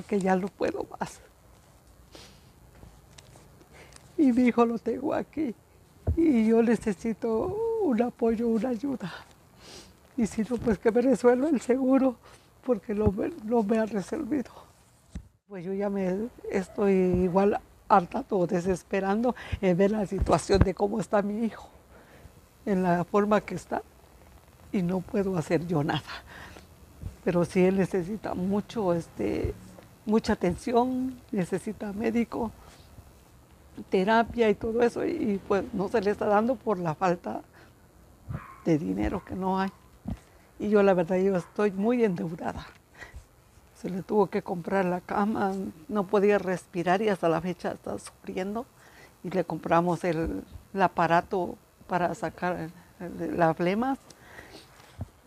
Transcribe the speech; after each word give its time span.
porque 0.00 0.18
ya 0.18 0.34
no 0.34 0.48
puedo 0.48 0.86
más. 0.98 1.20
Y 4.16 4.32
mi 4.32 4.44
hijo 4.44 4.64
lo 4.64 4.78
tengo 4.78 5.12
aquí 5.12 5.54
y 6.16 6.46
yo 6.46 6.62
necesito 6.62 7.54
un 7.82 8.00
apoyo, 8.00 8.48
una 8.48 8.70
ayuda. 8.70 9.12
Y 10.16 10.26
si 10.26 10.40
no, 10.40 10.56
pues 10.56 10.78
que 10.78 10.90
me 10.90 11.02
resuelva 11.02 11.50
el 11.50 11.60
seguro 11.60 12.16
porque 12.64 12.94
no 12.94 13.12
me, 13.12 13.30
no 13.44 13.62
me 13.62 13.78
ha 13.78 13.84
resolvido. 13.84 14.50
Pues 15.48 15.66
yo 15.66 15.74
ya 15.74 15.90
me 15.90 16.30
estoy 16.50 16.94
igual 16.94 17.60
hartando, 17.86 18.46
desesperando 18.46 19.34
en 19.60 19.76
ver 19.76 19.90
la 19.90 20.06
situación 20.06 20.60
de 20.60 20.72
cómo 20.72 20.98
está 20.98 21.20
mi 21.20 21.44
hijo, 21.44 21.68
en 22.64 22.82
la 22.82 23.04
forma 23.04 23.42
que 23.42 23.54
está, 23.54 23.82
y 24.72 24.80
no 24.80 25.00
puedo 25.00 25.36
hacer 25.36 25.66
yo 25.66 25.84
nada. 25.84 26.24
Pero 27.24 27.44
si 27.44 27.62
él 27.64 27.76
necesita 27.76 28.34
mucho, 28.34 28.94
este, 28.94 29.54
mucha 30.10 30.32
atención, 30.32 31.20
necesita 31.30 31.92
médico, 31.92 32.50
terapia 33.88 34.50
y 34.50 34.54
todo 34.54 34.82
eso, 34.82 35.06
y 35.06 35.40
pues 35.46 35.64
no 35.72 35.88
se 35.88 36.00
le 36.00 36.10
está 36.10 36.26
dando 36.26 36.56
por 36.56 36.78
la 36.78 36.94
falta 36.94 37.42
de 38.64 38.76
dinero 38.76 39.24
que 39.24 39.36
no 39.36 39.60
hay. 39.60 39.70
Y 40.58 40.68
yo 40.68 40.82
la 40.82 40.94
verdad, 40.94 41.16
yo 41.16 41.36
estoy 41.36 41.70
muy 41.70 42.04
endeudada. 42.04 42.66
Se 43.76 43.88
le 43.88 44.02
tuvo 44.02 44.26
que 44.26 44.42
comprar 44.42 44.84
la 44.84 45.00
cama, 45.00 45.52
no 45.88 46.04
podía 46.04 46.38
respirar 46.38 47.00
y 47.00 47.08
hasta 47.08 47.28
la 47.28 47.40
fecha 47.40 47.72
está 47.72 47.98
sufriendo. 47.98 48.66
Y 49.22 49.30
le 49.30 49.44
compramos 49.44 50.04
el, 50.04 50.42
aparato 50.78 51.56
para 51.86 52.14
sacar 52.14 52.68
las 52.98 53.56
flemas. 53.56 53.98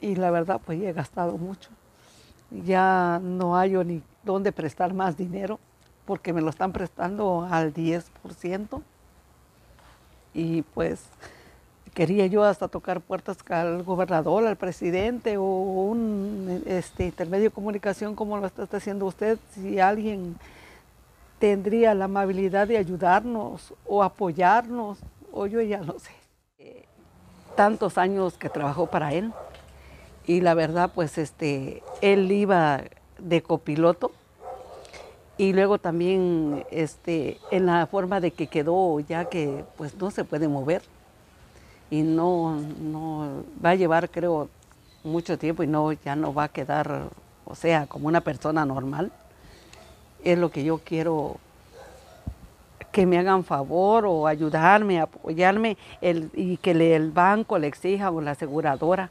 Y 0.02 0.16
la 0.16 0.30
verdad, 0.30 0.62
pues 0.64 0.80
he 0.82 0.94
gastado 0.94 1.38
mucho. 1.38 1.70
Ya 2.52 3.20
no 3.24 3.58
hay 3.58 3.72
ni 3.84 4.04
dónde 4.24 4.52
prestar 4.52 4.94
más 4.94 5.18
dinero 5.18 5.60
porque 6.06 6.34
me 6.34 6.42
lo 6.42 6.50
están 6.50 6.72
prestando 6.72 7.48
al 7.50 7.74
10%. 7.74 8.82
Y 10.34 10.64
pues 10.74 11.06
quería 11.94 12.26
yo 12.26 12.44
hasta 12.44 12.68
tocar 12.68 13.02
puertas 13.02 13.38
al 13.50 13.84
gobernador, 13.84 14.46
al 14.48 14.56
presidente 14.56 15.38
o 15.38 15.44
un 15.44 16.64
este, 16.66 17.06
intermedio 17.06 17.46
de 17.46 17.52
comunicación 17.52 18.16
como 18.16 18.38
lo 18.38 18.48
está 18.48 18.68
haciendo 18.72 19.06
usted, 19.06 19.38
si 19.54 19.80
alguien 19.80 20.36
tendría 21.40 21.94
la 21.94 22.06
amabilidad 22.06 22.68
de 22.68 22.78
ayudarnos 22.78 23.74
o 23.86 24.02
apoyarnos, 24.02 25.00
o 25.32 25.46
yo 25.46 25.62
ya 25.62 25.82
no 25.82 26.00
sé. 26.00 26.12
Eh, 26.58 26.86
tantos 27.56 27.98
años 27.98 28.38
que 28.38 28.50
trabajó 28.50 28.88
para 28.88 29.14
él 29.14 29.32
y 30.26 30.42
la 30.42 30.54
verdad 30.54 30.92
pues 30.94 31.18
este, 31.18 31.84
él 32.02 32.32
iba 32.32 32.82
de 33.24 33.42
copiloto 33.42 34.12
y 35.38 35.54
luego 35.54 35.80
también 35.80 36.64
este, 36.70 37.40
en 37.50 37.66
la 37.66 37.88
forma 37.88 38.20
de 38.20 38.32
que 38.32 38.48
quedó 38.48 39.00
ya 39.00 39.26
que 39.26 39.64
pues 39.78 39.96
no 39.96 40.12
se 40.12 40.24
puede 40.24 40.48
mover 40.48 40.84
y 41.90 42.02
no, 42.02 42.60
no 42.80 43.44
va 43.64 43.72
a 43.72 43.76
llevar, 43.76 44.10
creo, 44.10 44.50
mucho 45.04 45.38
tiempo 45.38 45.64
y 45.64 45.68
no, 45.68 45.92
ya 45.92 46.16
no 46.16 46.34
va 46.34 46.46
a 46.46 46.50
quedar, 46.50 47.10
o 47.46 47.56
sea, 47.56 47.88
como 47.88 48.08
una 48.08 48.22
persona 48.22 48.66
normal. 48.66 49.12
Es 50.24 50.38
lo 50.38 50.50
que 50.50 50.64
yo 50.64 50.80
quiero 50.80 51.38
que 52.92 53.06
me 53.06 53.18
hagan 53.18 53.44
favor 53.44 54.06
o 54.06 54.28
ayudarme, 54.28 55.02
apoyarme 55.02 55.78
y 56.02 56.58
que 56.58 56.72
el 56.72 57.12
banco 57.12 57.58
le 57.58 57.68
exija 57.68 58.12
o 58.12 58.22
la 58.22 58.32
aseguradora 58.32 59.10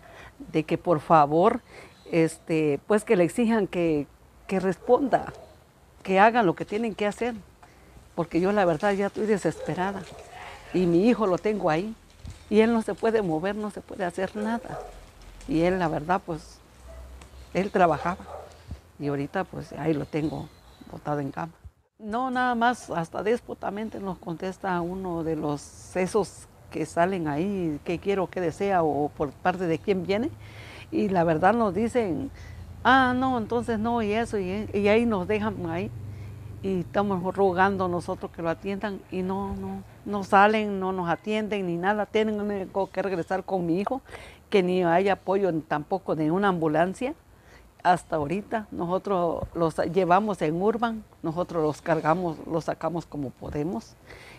de 0.52 0.62
que 0.62 0.78
por 0.78 1.00
favor, 1.00 1.60
este, 2.12 2.78
pues 2.86 3.02
que 3.02 3.16
le 3.16 3.24
exijan 3.24 3.66
que, 3.66 4.06
que 4.46 4.60
responda, 4.60 5.32
que 6.05 6.20
hagan 6.20 6.46
lo 6.46 6.54
que 6.54 6.64
tienen 6.64 6.94
que 6.94 7.06
hacer, 7.06 7.34
porque 8.14 8.41
yo 8.41 8.52
la 8.52 8.64
verdad 8.64 8.92
ya 8.92 9.06
estoy 9.06 9.27
desesperada 9.27 10.02
y 10.72 10.86
mi 10.86 11.08
hijo 11.08 11.27
lo 11.27 11.38
tengo 11.38 11.70
ahí 11.70 11.94
y 12.50 12.60
él 12.60 12.72
no 12.72 12.82
se 12.82 12.94
puede 12.94 13.22
mover, 13.22 13.56
no 13.56 13.70
se 13.70 13.81
puede 13.81 14.04
hacer 14.04 14.37
nada. 14.37 14.78
Y 15.48 15.62
él, 15.62 15.78
la 15.78 15.88
verdad, 15.88 16.20
pues, 16.25 16.59
él 17.54 17.70
trabajaba. 17.70 18.25
Y 18.98 19.08
ahorita, 19.08 19.44
pues, 19.44 19.72
ahí 19.72 19.94
lo 19.94 20.04
tengo 20.04 20.48
botado 20.91 21.20
en 21.20 21.32
cama. 21.32 21.53
No, 21.98 22.31
nada 22.31 22.54
más, 22.54 22.91
hasta 22.91 23.22
déspotamente 23.22 24.00
nos 24.00 24.19
contesta 24.19 24.78
uno 24.82 25.25
de 25.25 25.37
los 25.37 25.62
sesos 25.62 26.47
que 26.70 26.84
salen 26.84 27.26
ahí, 27.26 27.81
qué 27.84 27.98
quiero, 27.98 28.28
qué 28.28 28.41
desea 28.41 28.82
o 28.82 29.08
por 29.08 29.31
parte 29.31 29.66
de 29.66 29.78
quién 29.78 30.06
viene. 30.06 30.31
Y 30.92 31.08
la 31.08 31.25
verdad 31.25 31.54
nos 31.54 31.75
dicen, 31.75 32.30
ah, 32.84 33.14
no, 33.16 33.38
entonces 33.38 33.78
no, 33.78 34.03
y 34.03 34.12
eso, 34.12 34.38
y, 34.38 34.69
y 34.72 34.88
ahí 34.88 35.06
nos 35.06 35.26
dejan 35.26 35.66
ahí. 35.70 35.91
Y 36.62 36.80
estamos 36.80 37.34
rogando 37.34 37.88
nosotros 37.88 38.30
que 38.30 38.42
lo 38.42 38.50
atiendan 38.50 39.00
y 39.10 39.22
no, 39.22 39.56
no, 39.56 39.82
no 40.04 40.22
salen, 40.22 40.78
no 40.78 40.92
nos 40.92 41.08
atienden 41.08 41.66
ni 41.66 41.76
nada, 41.76 42.06
tengo 42.06 42.91
que 42.92 43.02
regresar 43.02 43.42
con 43.42 43.66
mi 43.66 43.81
hijo, 43.81 44.02
que 44.50 44.62
ni 44.62 44.84
hay 44.84 45.08
apoyo 45.08 45.52
tampoco 45.62 46.14
de 46.14 46.31
una 46.31 46.48
ambulancia. 46.48 47.14
Hasta 47.82 48.14
ahorita 48.14 48.69
nosotros 48.70 49.44
los 49.54 49.76
llevamos 49.92 50.41
en 50.42 50.62
Urban, 50.62 51.02
nosotros 51.25 51.64
los 51.64 51.82
cargamos, 51.82 52.36
los 52.47 52.64
sacamos 52.66 53.06
como 53.06 53.31
podemos 53.31 53.97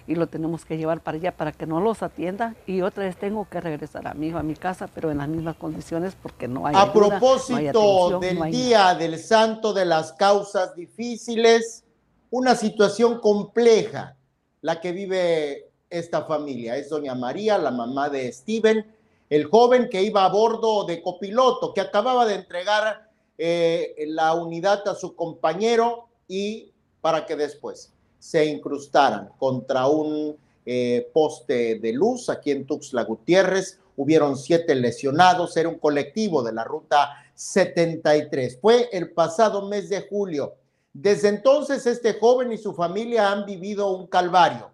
y 0.07 0.15
lo 0.15 0.27
tenemos 0.27 0.65
que 0.65 0.77
llevar 0.77 1.01
para 1.01 1.17
allá 1.17 1.31
para 1.31 1.51
que 1.51 1.65
no 1.65 1.79
los 1.79 2.03
atienda 2.03 2.55
y 2.67 2.81
otra 2.81 3.05
vez 3.05 3.15
tengo 3.15 3.47
que 3.49 3.61
regresar 3.61 4.07
a 4.07 4.13
mi 4.13 4.27
hijo 4.27 4.37
a 4.37 4.43
mi 4.43 4.55
casa, 4.55 4.89
pero 4.93 5.11
en 5.11 5.19
las 5.19 5.29
mismas 5.29 5.55
condiciones 5.55 6.15
porque 6.21 6.47
no 6.47 6.67
hay 6.67 6.75
A 6.77 6.91
propósito 6.91 8.19
del 8.19 8.51
Día 8.51 8.95
del 8.95 9.17
Santo 9.17 9.73
de 9.73 9.85
las 9.85 10.13
Causas 10.13 10.75
Difíciles, 10.75 11.83
una 12.29 12.55
situación 12.55 13.19
compleja 13.19 14.17
la 14.61 14.81
que 14.81 14.91
vive 14.91 15.69
esta 15.89 16.23
familia. 16.23 16.75
Es 16.75 16.89
doña 16.89 17.15
María, 17.15 17.57
la 17.57 17.71
mamá 17.71 18.09
de 18.09 18.31
Steven, 18.31 18.85
el 19.29 19.45
joven 19.45 19.87
que 19.89 20.01
iba 20.03 20.25
a 20.25 20.29
bordo 20.29 20.85
de 20.85 21.01
copiloto, 21.01 21.73
que 21.73 21.81
acababa 21.81 22.25
de 22.25 22.35
entregar 22.35 23.09
eh, 23.37 23.95
la 24.07 24.33
unidad 24.33 24.87
a 24.87 24.95
su 24.95 25.15
compañero 25.15 26.07
y 26.27 26.71
para 27.01 27.25
que 27.25 27.35
después 27.35 27.92
se 28.23 28.45
incrustaran 28.45 29.31
contra 29.37 29.85
un 29.87 30.37
eh, 30.65 31.09
poste 31.13 31.75
de 31.79 31.91
luz 31.91 32.29
aquí 32.29 32.51
en 32.51 32.65
Tuxtla 32.65 33.03
Gutiérrez. 33.03 33.81
Hubieron 33.97 34.37
siete 34.37 34.75
lesionados, 34.75 35.57
era 35.57 35.67
un 35.67 35.77
colectivo 35.77 36.41
de 36.41 36.53
la 36.53 36.63
ruta 36.63 37.09
73. 37.35 38.59
Fue 38.61 38.87
el 38.93 39.11
pasado 39.11 39.67
mes 39.67 39.89
de 39.89 40.07
julio. 40.07 40.55
Desde 40.93 41.27
entonces 41.27 41.85
este 41.85 42.13
joven 42.13 42.53
y 42.53 42.57
su 42.57 42.73
familia 42.73 43.29
han 43.29 43.45
vivido 43.45 43.91
un 43.91 44.07
calvario. 44.07 44.69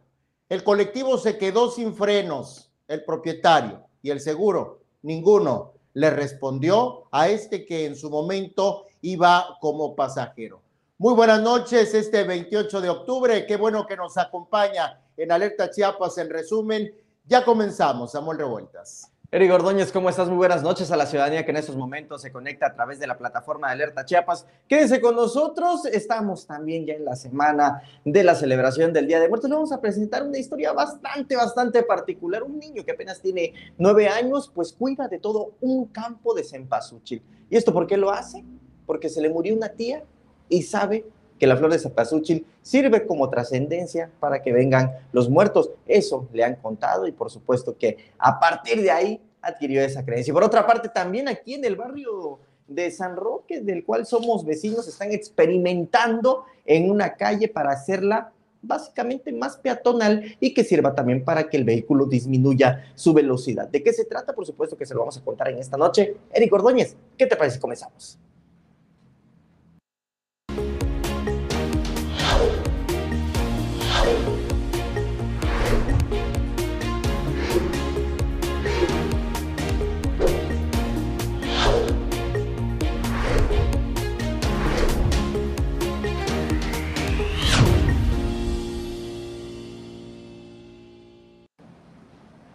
El 0.47 0.63
colectivo 0.63 1.17
se 1.17 1.39
quedó 1.39 1.71
sin 1.71 1.95
frenos, 1.95 2.69
el 2.87 3.03
propietario 3.03 3.81
y 4.03 4.11
el 4.11 4.19
seguro, 4.19 4.81
ninguno 5.01 5.73
le 5.95 6.11
respondió 6.11 7.05
a 7.11 7.29
este 7.29 7.65
que 7.65 7.87
en 7.87 7.95
su 7.95 8.11
momento 8.11 8.85
iba 9.01 9.57
como 9.59 9.95
pasajero. 9.95 10.61
Muy 11.01 11.13
buenas 11.13 11.41
noches, 11.41 11.93
este 11.93 12.25
28 12.25 12.81
de 12.81 12.89
octubre, 12.89 13.45
qué 13.45 13.55
bueno 13.55 13.87
que 13.87 13.95
nos 13.95 14.17
acompaña 14.17 14.99
en 15.15 15.31
Alerta 15.31 15.69
Chiapas 15.69 16.17
en 16.17 16.29
resumen. 16.29 16.93
Ya 17.25 17.45
comenzamos, 17.45 18.11
Samuel 18.11 18.39
Revueltas. 18.39 19.09
Eric 19.31 19.49
Ordóñez, 19.49 19.93
¿cómo 19.93 20.09
estás? 20.09 20.27
Muy 20.27 20.35
buenas 20.35 20.61
noches 20.61 20.91
a 20.91 20.97
la 20.97 21.05
ciudadanía 21.05 21.45
que 21.45 21.51
en 21.51 21.55
estos 21.55 21.77
momentos 21.77 22.21
se 22.21 22.33
conecta 22.33 22.65
a 22.67 22.73
través 22.73 22.99
de 22.99 23.07
la 23.07 23.17
plataforma 23.17 23.67
de 23.67 23.75
Alerta 23.75 24.03
Chiapas. 24.03 24.45
Quédense 24.67 24.99
con 24.99 25.15
nosotros, 25.15 25.85
estamos 25.85 26.45
también 26.45 26.85
ya 26.85 26.95
en 26.95 27.05
la 27.05 27.15
semana 27.15 27.81
de 28.03 28.21
la 28.25 28.35
celebración 28.35 28.91
del 28.91 29.07
Día 29.07 29.21
de 29.21 29.29
Muertos. 29.29 29.49
Le 29.49 29.55
vamos 29.55 29.71
a 29.71 29.79
presentar 29.79 30.27
una 30.27 30.37
historia 30.37 30.73
bastante, 30.73 31.37
bastante 31.37 31.81
particular. 31.83 32.43
Un 32.43 32.59
niño 32.59 32.83
que 32.83 32.91
apenas 32.91 33.21
tiene 33.21 33.53
nueve 33.77 34.09
años, 34.09 34.51
pues 34.53 34.73
cuida 34.73 35.07
de 35.07 35.19
todo 35.19 35.53
un 35.61 35.85
campo 35.85 36.33
de 36.33 36.43
cempasúchil. 36.43 37.23
¿Y 37.49 37.55
esto 37.55 37.71
por 37.71 37.87
qué 37.87 37.95
lo 37.95 38.11
hace? 38.11 38.43
Porque 38.85 39.07
se 39.07 39.21
le 39.21 39.29
murió 39.29 39.55
una 39.55 39.69
tía 39.69 40.03
y 40.49 40.63
sabe 40.63 41.05
que 41.39 41.47
la 41.47 41.55
flor 41.55 41.71
de 41.71 41.79
cempasúchil 41.79 42.45
sirve 42.61 43.07
como 43.07 43.29
trascendencia 43.29 44.11
para 44.19 44.41
que 44.41 44.51
vengan 44.51 44.91
los 45.13 45.29
muertos. 45.29 45.71
Eso 45.87 46.27
le 46.33 46.43
han 46.43 46.55
contado 46.57 47.07
y 47.07 47.11
por 47.11 47.31
supuesto 47.31 47.77
que 47.77 47.97
a 48.17 48.39
partir 48.39 48.81
de 48.81 48.91
ahí 48.91 49.21
adquirió 49.41 49.81
esa 49.81 50.03
creencia. 50.03 50.33
Por 50.33 50.43
otra 50.43 50.67
parte, 50.67 50.89
también 50.89 51.29
aquí 51.29 51.53
en 51.53 51.63
el 51.63 51.77
barrio 51.77 52.39
de 52.67 52.91
San 52.91 53.15
Roque, 53.15 53.61
del 53.61 53.85
cual 53.85 54.05
somos 54.05 54.45
vecinos, 54.45 54.87
están 54.87 55.11
experimentando 55.11 56.43
en 56.65 56.91
una 56.91 57.15
calle 57.15 57.47
para 57.47 57.71
hacerla 57.71 58.31
básicamente 58.61 59.31
más 59.31 59.57
peatonal 59.57 60.35
y 60.41 60.53
que 60.53 60.65
sirva 60.65 60.93
también 60.93 61.23
para 61.23 61.49
que 61.49 61.55
el 61.55 61.63
vehículo 61.63 62.05
disminuya 62.05 62.91
su 62.95 63.13
velocidad. 63.13 63.69
¿De 63.69 63.81
qué 63.81 63.93
se 63.93 64.03
trata? 64.05 64.33
Por 64.33 64.45
supuesto 64.45 64.77
que 64.77 64.85
se 64.85 64.93
lo 64.93 64.99
vamos 64.99 65.17
a 65.17 65.23
contar 65.23 65.49
en 65.49 65.59
esta 65.59 65.77
noche. 65.77 66.17
Eric 66.33 66.51
Ordóñez, 66.53 66.95
¿qué 67.17 67.25
te 67.25 67.37
parece 67.37 67.59
comenzamos? 67.59 68.19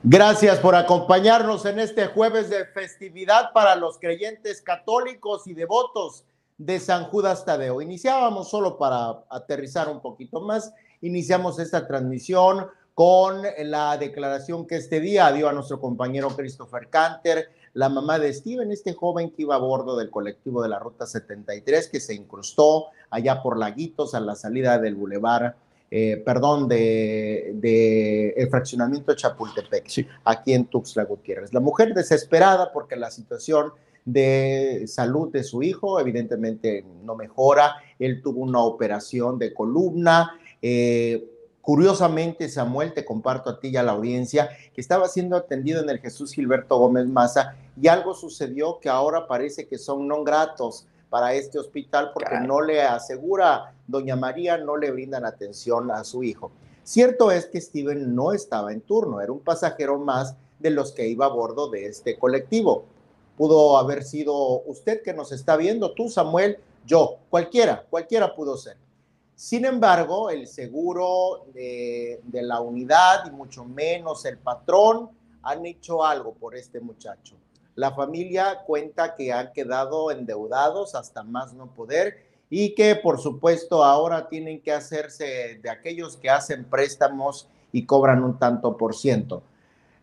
Gracias 0.07 0.59
por 0.59 0.75
acompañarnos 0.75 1.65
en 1.65 1.79
este 1.79 2.09
jueves 2.09 2.51
de 2.51 2.67
festividad 2.67 3.55
para 3.55 3.75
los 3.75 3.99
creyentes 3.99 4.61
católicos 4.61 5.47
y 5.47 5.55
devotos 5.55 6.25
de 6.59 6.79
San 6.79 7.05
Judas 7.05 7.47
Tadeo. 7.47 7.81
Iniciábamos 7.81 8.51
solo 8.51 8.77
para 8.77 9.25
aterrizar 9.31 9.89
un 9.89 10.03
poquito 10.03 10.43
más, 10.43 10.75
iniciamos 11.01 11.59
esta 11.59 11.87
transmisión 11.87 12.67
con 12.93 13.45
la 13.61 13.97
declaración 13.97 14.67
que 14.67 14.77
este 14.77 15.01
día 15.01 15.33
dio 15.33 15.49
a 15.49 15.55
nuestro 15.55 15.81
compañero 15.81 16.29
Christopher 16.37 16.91
Canter, 16.91 17.49
la 17.73 17.89
mamá 17.89 18.19
de 18.19 18.35
Steven, 18.35 18.73
este 18.73 18.93
joven 18.93 19.31
que 19.31 19.41
iba 19.41 19.55
a 19.55 19.59
bordo 19.59 19.97
del 19.97 20.11
colectivo 20.11 20.63
de 20.63 20.69
la 20.69 20.79
Ruta 20.79 21.07
73, 21.07 21.89
que 21.89 22.01
se 22.01 22.13
incrustó 22.13 22.89
allá 23.09 23.43
por 23.43 23.59
Laguitos 23.59 24.15
a 24.15 24.21
la 24.21 24.35
salida 24.35 24.79
del 24.79 24.97
bulevar 24.97 25.57
eh, 25.97 26.17
perdón, 26.17 26.67
de, 26.67 28.35
el 28.37 28.51
fraccionamiento 28.51 29.13
de 29.13 29.17
Chapultepec, 29.17 30.09
aquí 30.25 30.53
en 30.53 30.65
Tuxtla 30.65 31.05
Gutiérrez. 31.05 31.55
La 31.55 31.61
mujer 31.61 31.95
desesperada 31.95 32.73
porque 32.73 32.97
la 32.97 33.13
situación 33.13 33.71
de 34.05 34.87
salud 34.89 35.31
de 35.31 35.45
su 35.45 35.63
hijo 35.63 36.01
evidentemente 36.01 36.85
no 37.05 37.15
mejora. 37.15 37.77
Él 37.97 38.23
tuvo 38.23 38.41
una 38.41 38.59
operación 38.59 39.39
de 39.39 39.55
columna. 39.55 40.37
Eh, 40.61 41.31
curiosamente, 41.61 42.49
Samuel, 42.49 42.93
te 42.93 43.05
comparto 43.05 43.49
a 43.49 43.61
ti 43.61 43.69
y 43.69 43.77
a 43.77 43.85
la 43.85 43.93
audiencia, 43.93 44.49
que 44.75 44.81
estaba 44.81 45.07
siendo 45.07 45.37
atendido 45.37 45.81
en 45.81 45.89
el 45.91 46.01
Jesús 46.01 46.33
Gilberto 46.33 46.77
Gómez 46.77 47.07
Maza 47.07 47.55
y 47.81 47.87
algo 47.87 48.15
sucedió 48.15 48.81
que 48.81 48.89
ahora 48.89 49.29
parece 49.29 49.69
que 49.69 49.79
son 49.79 50.09
no 50.09 50.25
gratos 50.25 50.89
para 51.15 51.33
este 51.33 51.61
hospital 51.61 52.11
porque 52.13 52.41
no 52.41 52.61
le 52.61 52.83
asegura, 52.83 53.73
doña 53.87 54.17
María, 54.17 54.59
no 54.59 54.77
le 54.77 54.91
brindan 54.91 55.25
atención 55.25 55.93
a 55.93 56.03
su 56.03 56.25
hijo. 56.25 56.51
Cierto 56.83 57.31
es 57.31 57.47
que 57.47 57.61
Steven 57.61 58.17
no 58.17 58.33
estaba 58.33 58.73
en 58.73 58.81
turno, 58.81 59.21
era 59.21 59.31
un 59.31 59.39
pasajero 59.39 59.97
más 59.97 60.35
de 60.59 60.71
los 60.71 60.91
que 60.91 61.07
iba 61.07 61.27
a 61.27 61.29
bordo 61.29 61.71
de 61.71 61.87
este 61.87 62.19
colectivo. 62.19 62.87
Pudo 63.37 63.79
haber 63.79 64.03
sido 64.03 64.63
usted 64.63 65.03
que 65.05 65.15
nos 65.15 65.31
está 65.31 65.57
viendo, 65.57 65.93
tú, 65.93 66.09
Samuel, 66.11 66.59
yo, 66.85 67.19
cualquiera, 67.31 67.87
cualquiera 67.89 68.35
pudo 68.35 68.57
ser. 68.57 68.77
Sin 69.37 69.65
embargo, 69.67 70.31
el 70.31 70.49
seguro 70.49 71.47
de, 71.55 72.23
de 72.25 72.43
la 72.43 72.61
unidad 72.61 73.25
y 73.29 73.31
mucho 73.31 73.65
menos 73.65 74.25
el 74.25 74.39
patrón 74.39 75.11
han 75.45 75.65
hecho 75.65 76.05
algo 76.05 76.35
por 76.35 76.57
este 76.57 76.81
muchacho. 76.81 77.37
La 77.77 77.93
familia 77.93 78.63
cuenta 78.67 79.15
que 79.15 79.33
han 79.33 79.53
quedado 79.53 80.11
endeudados 80.11 80.95
hasta 80.95 81.23
más 81.23 81.53
no 81.55 81.67
poder 81.75 82.25
y 82.51 82.75
que 82.75 82.95
por 82.95 83.21
supuesto 83.21 83.83
ahora 83.83 84.29
tienen 84.29 84.61
que 84.61 84.73
hacerse 84.73 85.59
de 85.63 85.71
aquellos 85.71 86.17
que 86.17 86.31
hacen 86.31 86.65
préstamos 86.65 87.49
y 87.73 87.85
cobran 87.87 88.23
un 88.23 88.39
tanto 88.39 88.77
por 88.77 88.95
ciento. 88.95 89.43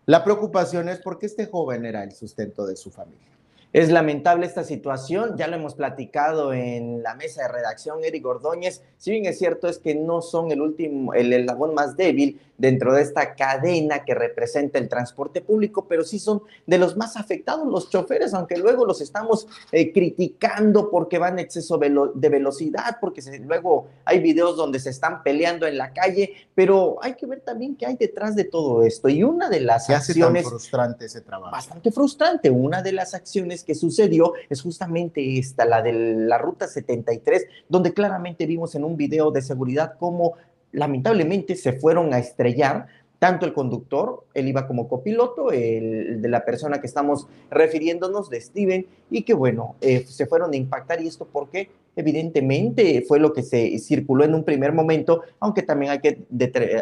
La 0.06 0.24
preocupación 0.24 0.90
es 0.90 1.00
porque 1.00 1.28
este 1.28 1.46
joven 1.46 1.86
era 1.86 2.04
el 2.04 2.12
sustento 2.12 2.66
de 2.66 2.76
su 2.76 2.92
familia. 2.92 3.32
Es 3.74 3.90
lamentable 3.90 4.46
esta 4.46 4.66
situación, 4.66 5.38
ya 5.38 5.48
lo 5.48 5.56
hemos 5.56 5.76
platicado 5.76 6.52
en 6.52 7.02
la 7.04 7.16
mesa 7.16 7.44
de 7.44 7.48
redacción, 7.48 8.04
Eric 8.04 8.26
Ordóñez. 8.26 8.82
Si 8.98 9.12
bien 9.12 9.26
es 9.26 9.38
cierto, 9.38 9.70
es 9.70 9.80
que 9.80 9.96
no 9.96 10.22
son 10.22 10.52
el 10.52 10.60
último, 10.60 11.14
el 11.14 11.32
eslabón 11.32 11.74
más 11.74 11.96
débil 11.96 12.42
dentro 12.58 12.94
de 12.94 13.02
esta 13.02 13.34
cadena 13.34 14.04
que 14.04 14.14
representa 14.14 14.78
el 14.78 14.90
transporte 14.90 15.42
público, 15.42 15.88
pero 15.88 16.04
sí 16.04 16.20
son 16.20 16.44
de 16.68 16.78
los 16.78 16.96
más 16.96 17.16
afectados 17.18 17.66
los 17.66 17.90
choferes, 17.90 18.34
aunque 18.34 18.58
luego 18.58 18.86
los 18.86 19.02
estamos 19.02 19.48
eh, 19.72 19.92
criticando 19.92 20.92
porque 20.92 21.18
van 21.18 21.40
a 21.40 21.42
exceso 21.42 21.78
de 21.78 22.30
velocidad, 22.30 22.98
porque 23.00 23.22
luego 23.40 23.88
hay 24.06 24.20
videos 24.20 24.58
donde 24.58 24.80
se 24.80 24.92
están 24.92 25.24
peleando 25.24 25.66
en 25.66 25.78
la 25.78 25.92
calle, 25.92 26.34
pero 26.54 27.00
hay 27.02 27.16
que 27.16 27.26
ver 27.26 27.40
también 27.40 27.76
qué 27.76 27.88
hay 27.88 27.96
detrás 27.96 28.36
de 28.36 28.44
todo 28.44 28.84
esto. 28.84 29.10
Y 29.10 29.24
una 29.24 29.50
de 29.50 29.62
las 29.62 29.90
acciones. 29.90 30.48
frustrante 30.48 31.06
ese 31.06 31.22
trabajo. 31.22 31.52
Bastante 31.52 31.92
frustrante. 31.92 32.50
Una 32.52 32.84
de 32.84 32.92
las 32.92 33.16
acciones 33.16 33.61
que 33.63 33.75
sucedió 33.75 34.34
es 34.50 34.62
justamente 34.62 35.38
esta, 35.38 35.66
la 35.66 35.81
de 35.81 35.94
la 35.94 36.38
Ruta 36.38 36.68
73, 36.68 37.48
donde 37.69 37.94
claramente 37.94 38.46
vimos 38.46 38.75
en 38.75 38.84
un 38.84 38.98
video 38.98 39.31
de 39.31 39.42
seguridad 39.42 39.94
cómo 40.00 40.34
lamentablemente 40.72 41.56
se 41.56 41.74
fueron 41.74 42.13
a 42.13 42.19
estrellar 42.19 42.88
tanto 43.22 43.46
el 43.46 43.54
conductor, 43.54 44.25
él 44.34 44.48
iba 44.48 44.66
como 44.66 44.88
copiloto, 44.88 45.52
el 45.52 46.24
de 46.24 46.28
la 46.28 46.44
persona 46.44 46.81
que 46.81 46.88
estamos 46.88 47.28
refiriéndonos, 47.52 48.31
de 48.31 48.42
Steven, 48.42 48.88
y 49.12 49.22
que 49.22 49.36
bueno, 49.36 49.75
eh, 49.80 50.06
se 50.08 50.25
fueron 50.25 50.54
a 50.54 50.56
impactar. 50.56 51.04
¿Y 51.04 51.08
esto 51.08 51.28
porque 51.31 51.69
Evidentemente 51.96 53.04
fue 53.08 53.20
lo 53.20 53.34
que 53.34 53.44
se 53.44 53.78
circuló 53.80 54.24
en 54.24 54.34
un 54.34 54.44
primer 54.44 54.74
momento, 54.74 55.22
aunque 55.40 55.62
también 55.62 55.92
hay 55.92 56.00
que 56.00 56.26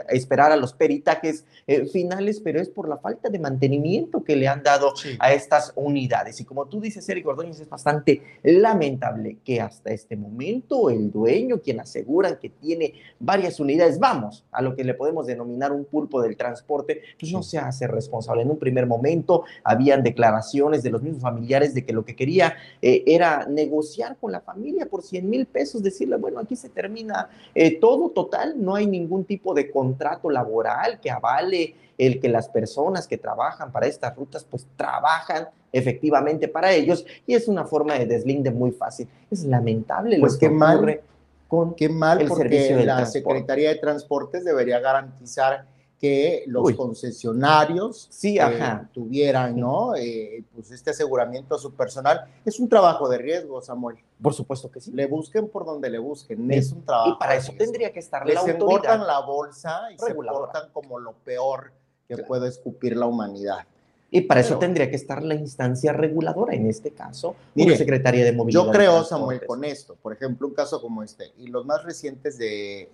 esperar 0.09 0.51
a 0.51 0.55
los 0.55 0.73
peritajes 0.73 1.45
eh, 1.67 1.85
finales, 1.85 2.39
pero 2.41 2.59
es 2.59 2.69
por 2.69 2.87
la 2.87 2.97
falta 2.97 3.29
de 3.29 3.39
mantenimiento 3.39 4.23
que 4.23 4.35
le 4.35 4.47
han 4.47 4.63
dado 4.63 4.93
a 5.19 5.33
estas 5.33 5.73
unidades. 5.75 6.39
Y 6.39 6.45
como 6.45 6.67
tú 6.67 6.79
dices, 6.79 7.07
Eric 7.09 7.27
Ordóñez, 7.27 7.59
es 7.59 7.69
bastante 7.69 8.21
lamentable 8.43 9.37
que 9.43 9.61
hasta 9.61 9.91
este 9.91 10.15
momento 10.15 10.89
el 10.89 11.11
dueño, 11.11 11.61
quien 11.61 11.79
aseguran 11.79 12.37
que 12.37 12.49
tiene 12.49 12.93
varias 13.19 13.59
unidades, 13.59 13.99
vamos, 13.99 14.45
a 14.51 14.61
lo 14.61 14.75
que 14.75 14.83
le 14.83 14.93
podemos 14.93 15.25
denominar 15.25 15.71
un 15.71 15.85
pulpo 15.85 16.21
del 16.21 16.37
transporte, 16.37 17.01
pues 17.19 17.31
no 17.31 17.43
se 17.43 17.57
hace 17.57 17.87
responsable. 17.87 18.43
En 18.43 18.51
un 18.51 18.59
primer 18.59 18.85
momento 18.85 19.43
habían 19.63 20.03
declaraciones 20.03 20.83
de 20.83 20.91
los 20.91 21.01
mismos 21.01 21.21
familiares 21.21 21.73
de 21.73 21.85
que 21.85 21.93
lo 21.93 22.05
que 22.05 22.15
quería 22.15 22.55
eh, 22.81 23.03
era 23.05 23.45
negociar 23.45 24.17
con 24.17 24.31
la 24.31 24.41
familia, 24.41 24.87
100 25.01 25.29
mil 25.29 25.45
pesos, 25.45 25.83
decirle, 25.83 26.17
bueno, 26.17 26.39
aquí 26.39 26.55
se 26.55 26.69
termina 26.69 27.29
eh, 27.55 27.79
todo 27.79 28.09
total, 28.09 28.53
no 28.57 28.75
hay 28.75 28.85
ningún 28.87 29.25
tipo 29.25 29.53
de 29.53 29.69
contrato 29.71 30.29
laboral 30.29 30.99
que 30.99 31.11
avale 31.11 31.75
el 31.97 32.19
que 32.19 32.29
las 32.29 32.47
personas 32.47 33.07
que 33.07 33.17
trabajan 33.17 33.71
para 33.71 33.85
estas 33.85 34.15
rutas, 34.15 34.45
pues 34.49 34.65
trabajan 34.75 35.47
efectivamente 35.71 36.47
para 36.47 36.71
ellos 36.71 37.05
y 37.27 37.35
es 37.35 37.47
una 37.47 37.65
forma 37.65 37.95
de 37.95 38.05
deslinde 38.05 38.51
muy 38.51 38.71
fácil. 38.71 39.07
Es 39.29 39.43
lamentable 39.43 40.17
pues 40.19 40.33
lo 40.33 40.39
que 40.39 40.49
mal, 40.49 41.01
con 41.47 41.75
qué 41.75 41.89
mal 41.89 42.21
el 42.21 42.27
porque 42.27 42.83
la 42.85 43.05
Secretaría 43.05 43.69
de 43.69 43.75
Transportes 43.75 44.45
debería 44.45 44.79
garantizar 44.79 45.65
que 45.99 46.45
los 46.47 46.71
concesionarios 46.73 48.07
sí, 48.09 48.37
eh, 48.39 48.79
tuvieran, 48.93 49.59
¿no? 49.59 49.95
Eh, 49.95 50.45
pues 50.55 50.71
este 50.71 50.91
aseguramiento 50.91 51.55
a 51.55 51.59
su 51.59 51.73
personal. 51.73 52.25
Es 52.45 52.59
un 52.59 52.69
trabajo 52.69 53.09
de 53.09 53.17
riesgo, 53.17 53.61
Samuel. 53.61 53.97
Por 54.21 54.33
supuesto 54.33 54.71
que 54.71 54.79
sí. 54.79 54.91
Le 54.93 55.07
busquen 55.07 55.49
por 55.49 55.65
donde 55.65 55.89
le 55.89 55.99
busquen. 55.99 56.49
Es 56.51 56.71
un 56.71 56.83
trabajo. 56.85 57.11
Y 57.11 57.15
para 57.19 57.35
eso 57.35 57.53
tendría 57.57 57.91
que 57.91 57.99
estar 57.99 58.25
Les 58.25 58.35
la 58.35 58.41
autoridad. 58.41 59.05
la 59.05 59.19
bolsa 59.19 59.91
y 59.93 59.97
se 59.97 60.13
portan 60.13 60.69
como 60.71 60.99
lo 60.99 61.13
peor 61.13 61.73
que 62.07 62.17
puede 62.17 62.47
escupir 62.47 62.95
la 62.95 63.05
humanidad. 63.05 63.65
Y 64.11 64.21
para 64.21 64.41
eso 64.41 64.57
tendría 64.57 64.89
que 64.89 64.95
estar 64.95 65.21
la 65.21 65.35
instancia 65.35 65.93
reguladora, 65.93 66.55
en 66.55 66.65
este 66.65 66.91
caso, 66.91 67.35
la 67.53 67.77
Secretaría 67.77 68.25
de 68.25 68.31
Movilidad. 68.31 68.65
Yo 68.65 68.71
creo, 68.71 69.03
Samuel, 69.03 69.45
con 69.45 69.63
esto, 69.63 69.95
por 70.01 70.13
ejemplo, 70.13 70.47
un 70.47 70.53
caso 70.53 70.81
como 70.81 71.03
este, 71.03 71.31
y 71.37 71.47
los 71.47 71.65
más 71.65 71.83
recientes 71.83 72.37
de, 72.39 72.89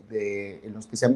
en 0.63 0.73
los 0.73 0.87
que 0.87 0.97
se 0.97 1.05
han 1.05 1.15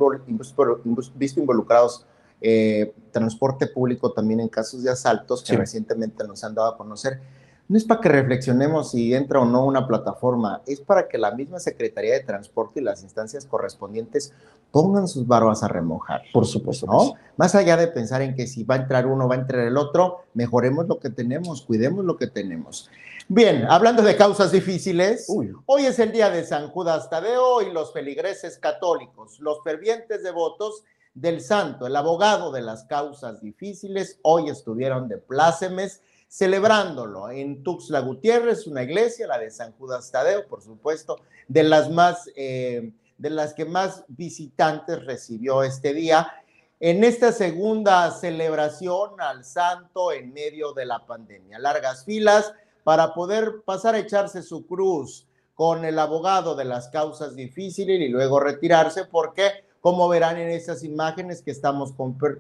visto 1.16 1.40
involucrados 1.42 2.06
eh, 2.42 2.94
transporte 3.12 3.68
público 3.68 4.14
también 4.14 4.40
en 4.40 4.48
casos 4.48 4.84
de 4.84 4.90
asaltos 4.90 5.44
que 5.44 5.58
recientemente 5.58 6.24
nos 6.26 6.44
han 6.46 6.56
dado 6.56 6.70
a 6.70 6.78
conocer. 6.78 7.20
No 7.68 7.78
es 7.78 7.84
para 7.84 8.00
que 8.00 8.10
reflexionemos 8.10 8.92
si 8.92 9.14
entra 9.14 9.42
o 9.42 9.46
no 9.46 9.66
una 9.66 9.86
plataforma, 9.86 10.62
es 10.66 10.80
para 10.80 11.08
que 11.08 11.18
la 11.18 11.32
misma 11.32 11.60
Secretaría 11.60 12.14
de 12.14 12.22
Transporte 12.22 12.80
y 12.80 12.84
las 12.84 13.04
instancias 13.04 13.46
correspondientes 13.46 14.34
pongan 14.72 15.08
sus 15.08 15.28
barbas 15.28 15.64
a 15.64 15.68
remojar. 15.68 16.22
Por 16.32 16.46
supuesto. 16.46 16.86
¿no? 16.86 17.14
Más 17.38 17.56
allá 17.56 17.78
de 17.78 17.88
pensar 17.88 18.22
en 18.22 18.36
que 18.36 18.48
si 18.48 18.64
va 18.64 18.76
a 18.76 18.80
entrar 18.80 19.08
uno, 19.08 19.28
va 19.28 19.36
a 19.36 19.40
entrar 19.40 19.66
el 19.66 19.78
otro, 19.78 20.26
mejoremos 20.34 20.88
lo 20.88 21.00
que 21.00 21.10
tenemos, 21.10 21.62
cuidemos 21.64 22.06
lo 22.06 22.18
que 22.18 22.28
tenemos. 22.28 22.90
Bien, 23.28 23.66
hablando 23.70 24.02
de 24.02 24.16
causas 24.16 24.52
difíciles, 24.52 25.28
hoy 25.66 25.86
es 25.86 26.00
el 26.00 26.12
día 26.12 26.32
de 26.32 26.44
San 26.44 26.70
Judas 26.70 27.10
Tadeo 27.10 27.62
y 27.62 27.72
los 27.72 27.94
feligreses 27.94 28.58
católicos, 28.58 29.40
los 29.40 29.62
fervientes 29.64 30.24
devotos 30.24 30.84
del 31.14 31.42
santo, 31.42 31.86
el 31.86 31.96
abogado 31.96 32.52
de 32.52 32.62
las 32.62 32.86
causas 32.86 33.42
difíciles, 33.42 34.20
hoy 34.24 34.50
estuvieron 34.50 35.08
de 35.08 35.18
plácemes 35.18 36.02
celebrándolo 36.28 37.30
en 37.30 37.64
Tuxtla 37.64 38.00
Gutiérrez, 38.00 38.68
una 38.68 38.84
iglesia, 38.84 39.28
la 39.28 39.40
de 39.40 39.50
San 39.50 39.74
Judas 39.74 40.12
Tadeo, 40.12 40.48
por 40.48 40.62
supuesto, 40.62 41.18
de 41.48 41.64
las 41.64 41.90
más, 41.90 42.30
eh, 42.36 42.94
de 43.20 43.30
las 43.30 43.54
que 43.54 43.66
más 43.66 44.04
visitantes 44.08 45.06
recibió 45.06 45.62
este 45.62 45.94
día. 45.94 46.34
En 46.80 47.04
esta 47.04 47.32
segunda 47.32 48.10
celebración 48.12 49.20
al 49.20 49.44
santo 49.44 50.12
en 50.12 50.34
medio 50.34 50.74
de 50.74 50.86
la 50.86 51.06
pandemia, 51.06 51.60
largas 51.60 52.06
filas 52.06 52.54
para 52.84 53.14
poder 53.14 53.62
pasar 53.66 53.94
a 53.94 54.00
echarse 54.00 54.42
su 54.42 54.66
cruz 54.66 55.28
con 55.54 55.84
el 55.84 56.00
abogado 56.00 56.56
de 56.56 56.64
las 56.64 56.88
causas 56.88 57.36
difíciles 57.36 58.00
y 58.00 58.08
luego 58.08 58.40
retirarse, 58.40 59.04
porque 59.04 59.66
como 59.82 60.08
verán 60.08 60.38
en 60.38 60.50
esas 60.50 60.84
imágenes 60.84 61.42
que 61.42 61.52
estamos 61.52 61.94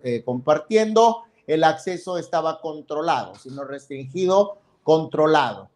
eh, 0.03 0.23
compartiendo, 0.23 1.23
el 1.45 1.65
acceso 1.65 2.17
estaba 2.17 2.61
controlado, 2.61 3.35
sino 3.35 3.65
restringido, 3.65 4.57
controlado. 4.83 5.69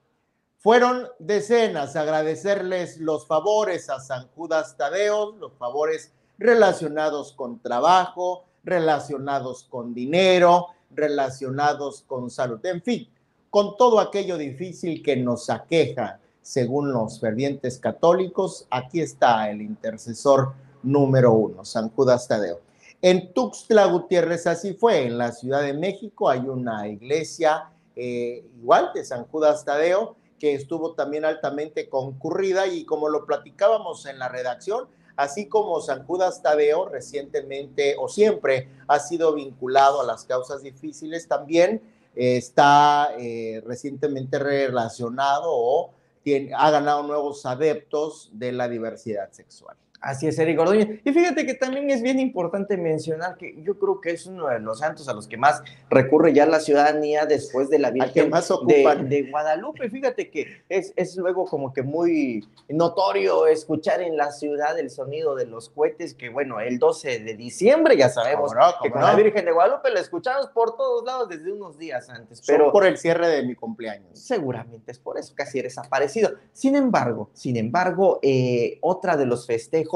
Fueron 0.63 1.09
decenas 1.19 1.97
agradecerles 1.97 2.97
los 2.97 3.27
favores 3.27 3.89
a 3.89 3.99
San 3.99 4.29
Judas 4.29 4.77
Tadeo, 4.77 5.33
los 5.33 5.51
favores 5.55 6.13
relacionados 6.37 7.33
con 7.33 7.59
trabajo, 7.59 8.45
relacionados 8.63 9.65
con 9.65 9.93
dinero, 9.93 10.67
relacionados 10.89 12.05
con 12.07 12.29
salud. 12.29 12.65
En 12.65 12.81
fin, 12.81 13.09
con 13.49 13.75
todo 13.75 13.99
aquello 13.99 14.37
difícil 14.37 15.03
que 15.03 15.17
nos 15.17 15.49
aqueja, 15.49 16.21
según 16.41 16.93
los 16.93 17.19
fervientes 17.19 17.77
católicos, 17.77 18.65
aquí 18.69 19.01
está 19.01 19.51
el 19.51 19.61
intercesor 19.61 20.53
número 20.81 21.33
uno, 21.33 21.65
San 21.65 21.89
Judas 21.89 22.25
Tadeo. 22.25 22.61
En 23.01 23.33
Tuxtla 23.33 23.87
Gutiérrez 23.87 24.47
así 24.47 24.75
fue, 24.75 25.07
en 25.07 25.17
la 25.17 25.33
Ciudad 25.33 25.61
de 25.61 25.73
México 25.73 26.29
hay 26.29 26.39
una 26.39 26.87
iglesia 26.87 27.69
eh, 27.97 28.45
igual 28.61 28.91
de 28.95 29.03
San 29.03 29.25
Judas 29.25 29.65
Tadeo, 29.65 30.15
que 30.43 30.55
estuvo 30.55 30.91
también 30.91 31.23
altamente 31.23 31.87
concurrida 31.87 32.67
y 32.67 32.83
como 32.83 33.07
lo 33.07 33.25
platicábamos 33.25 34.05
en 34.07 34.19
la 34.19 34.27
redacción, 34.27 34.89
así 35.15 35.47
como 35.47 35.79
San 35.79 36.05
Judas 36.05 36.41
Tadeo 36.41 36.89
recientemente 36.89 37.95
o 37.97 38.09
siempre 38.09 38.67
ha 38.89 38.99
sido 38.99 39.33
vinculado 39.35 40.01
a 40.01 40.05
las 40.05 40.25
causas 40.25 40.61
difíciles, 40.61 41.29
también 41.29 41.81
está 42.13 43.13
eh, 43.17 43.63
recientemente 43.65 44.37
relacionado 44.37 45.47
o 45.47 45.91
ha 46.57 46.71
ganado 46.71 47.03
nuevos 47.03 47.45
adeptos 47.45 48.29
de 48.33 48.51
la 48.51 48.67
diversidad 48.67 49.31
sexual. 49.31 49.77
Así 50.03 50.27
es, 50.27 50.37
Eric. 50.37 50.59
Y 51.05 51.13
fíjate 51.13 51.45
que 51.45 51.53
también 51.53 51.89
es 51.89 52.01
bien 52.01 52.19
importante 52.19 52.75
mencionar 52.75 53.37
que 53.37 53.55
yo 53.63 53.79
creo 53.79 54.01
que 54.01 54.11
es 54.11 54.25
uno 54.25 54.49
de 54.49 54.59
los 54.59 54.79
santos 54.79 55.07
a 55.07 55.13
los 55.13 55.29
que 55.29 55.37
más 55.37 55.63
recurre 55.89 56.33
ya 56.33 56.45
la 56.45 56.59
ciudadanía 56.59 57.25
después 57.25 57.69
de 57.69 57.79
la 57.79 57.89
Virgen 57.89 58.29
de, 58.29 59.05
de, 59.07 59.31
Guadalupe. 59.31 59.89
Fíjate 59.89 60.29
que 60.29 60.63
es, 60.67 60.91
es 60.97 61.15
luego 61.15 61.45
como 61.45 61.71
que 61.71 61.83
muy 61.83 62.45
notorio 62.67 63.47
escuchar 63.47 64.01
en 64.01 64.17
la 64.17 64.33
ciudad 64.33 64.77
el 64.77 64.89
sonido 64.89 65.35
de 65.35 65.45
los 65.45 65.69
cohetes, 65.69 66.13
que 66.13 66.27
bueno, 66.27 66.59
el 66.59 66.79
12 66.79 67.19
de 67.19 67.35
diciembre 67.35 67.95
ya 67.95 68.09
sabemos 68.09 68.51
que 68.83 68.91
con 68.91 69.03
la 69.03 69.15
Virgen 69.15 69.45
de 69.45 69.53
Guadalupe 69.53 69.89
la 69.89 70.01
escuchamos 70.01 70.47
por 70.49 70.75
todos 70.75 71.05
lados 71.05 71.29
desde 71.29 71.49
unos 71.49 71.77
días 71.77 72.09
antes. 72.09 72.43
Pero 72.45 72.73
por 72.73 72.85
el 72.85 72.97
cierre 72.97 73.29
de 73.29 73.43
mi 73.43 73.55
cumpleaños. 73.55 74.19
Seguramente 74.19 74.91
es 74.91 74.99
por 74.99 75.17
eso, 75.17 75.33
casi 75.33 75.59
eres 75.59 75.75
desaparecido. 75.75 76.33
Sin 76.51 76.75
embargo, 76.75 77.29
sin 77.31 77.55
embargo, 77.55 78.19
eh, 78.21 78.79
otra 78.81 79.15
de 79.15 79.25
los 79.25 79.47
festejos 79.47 79.92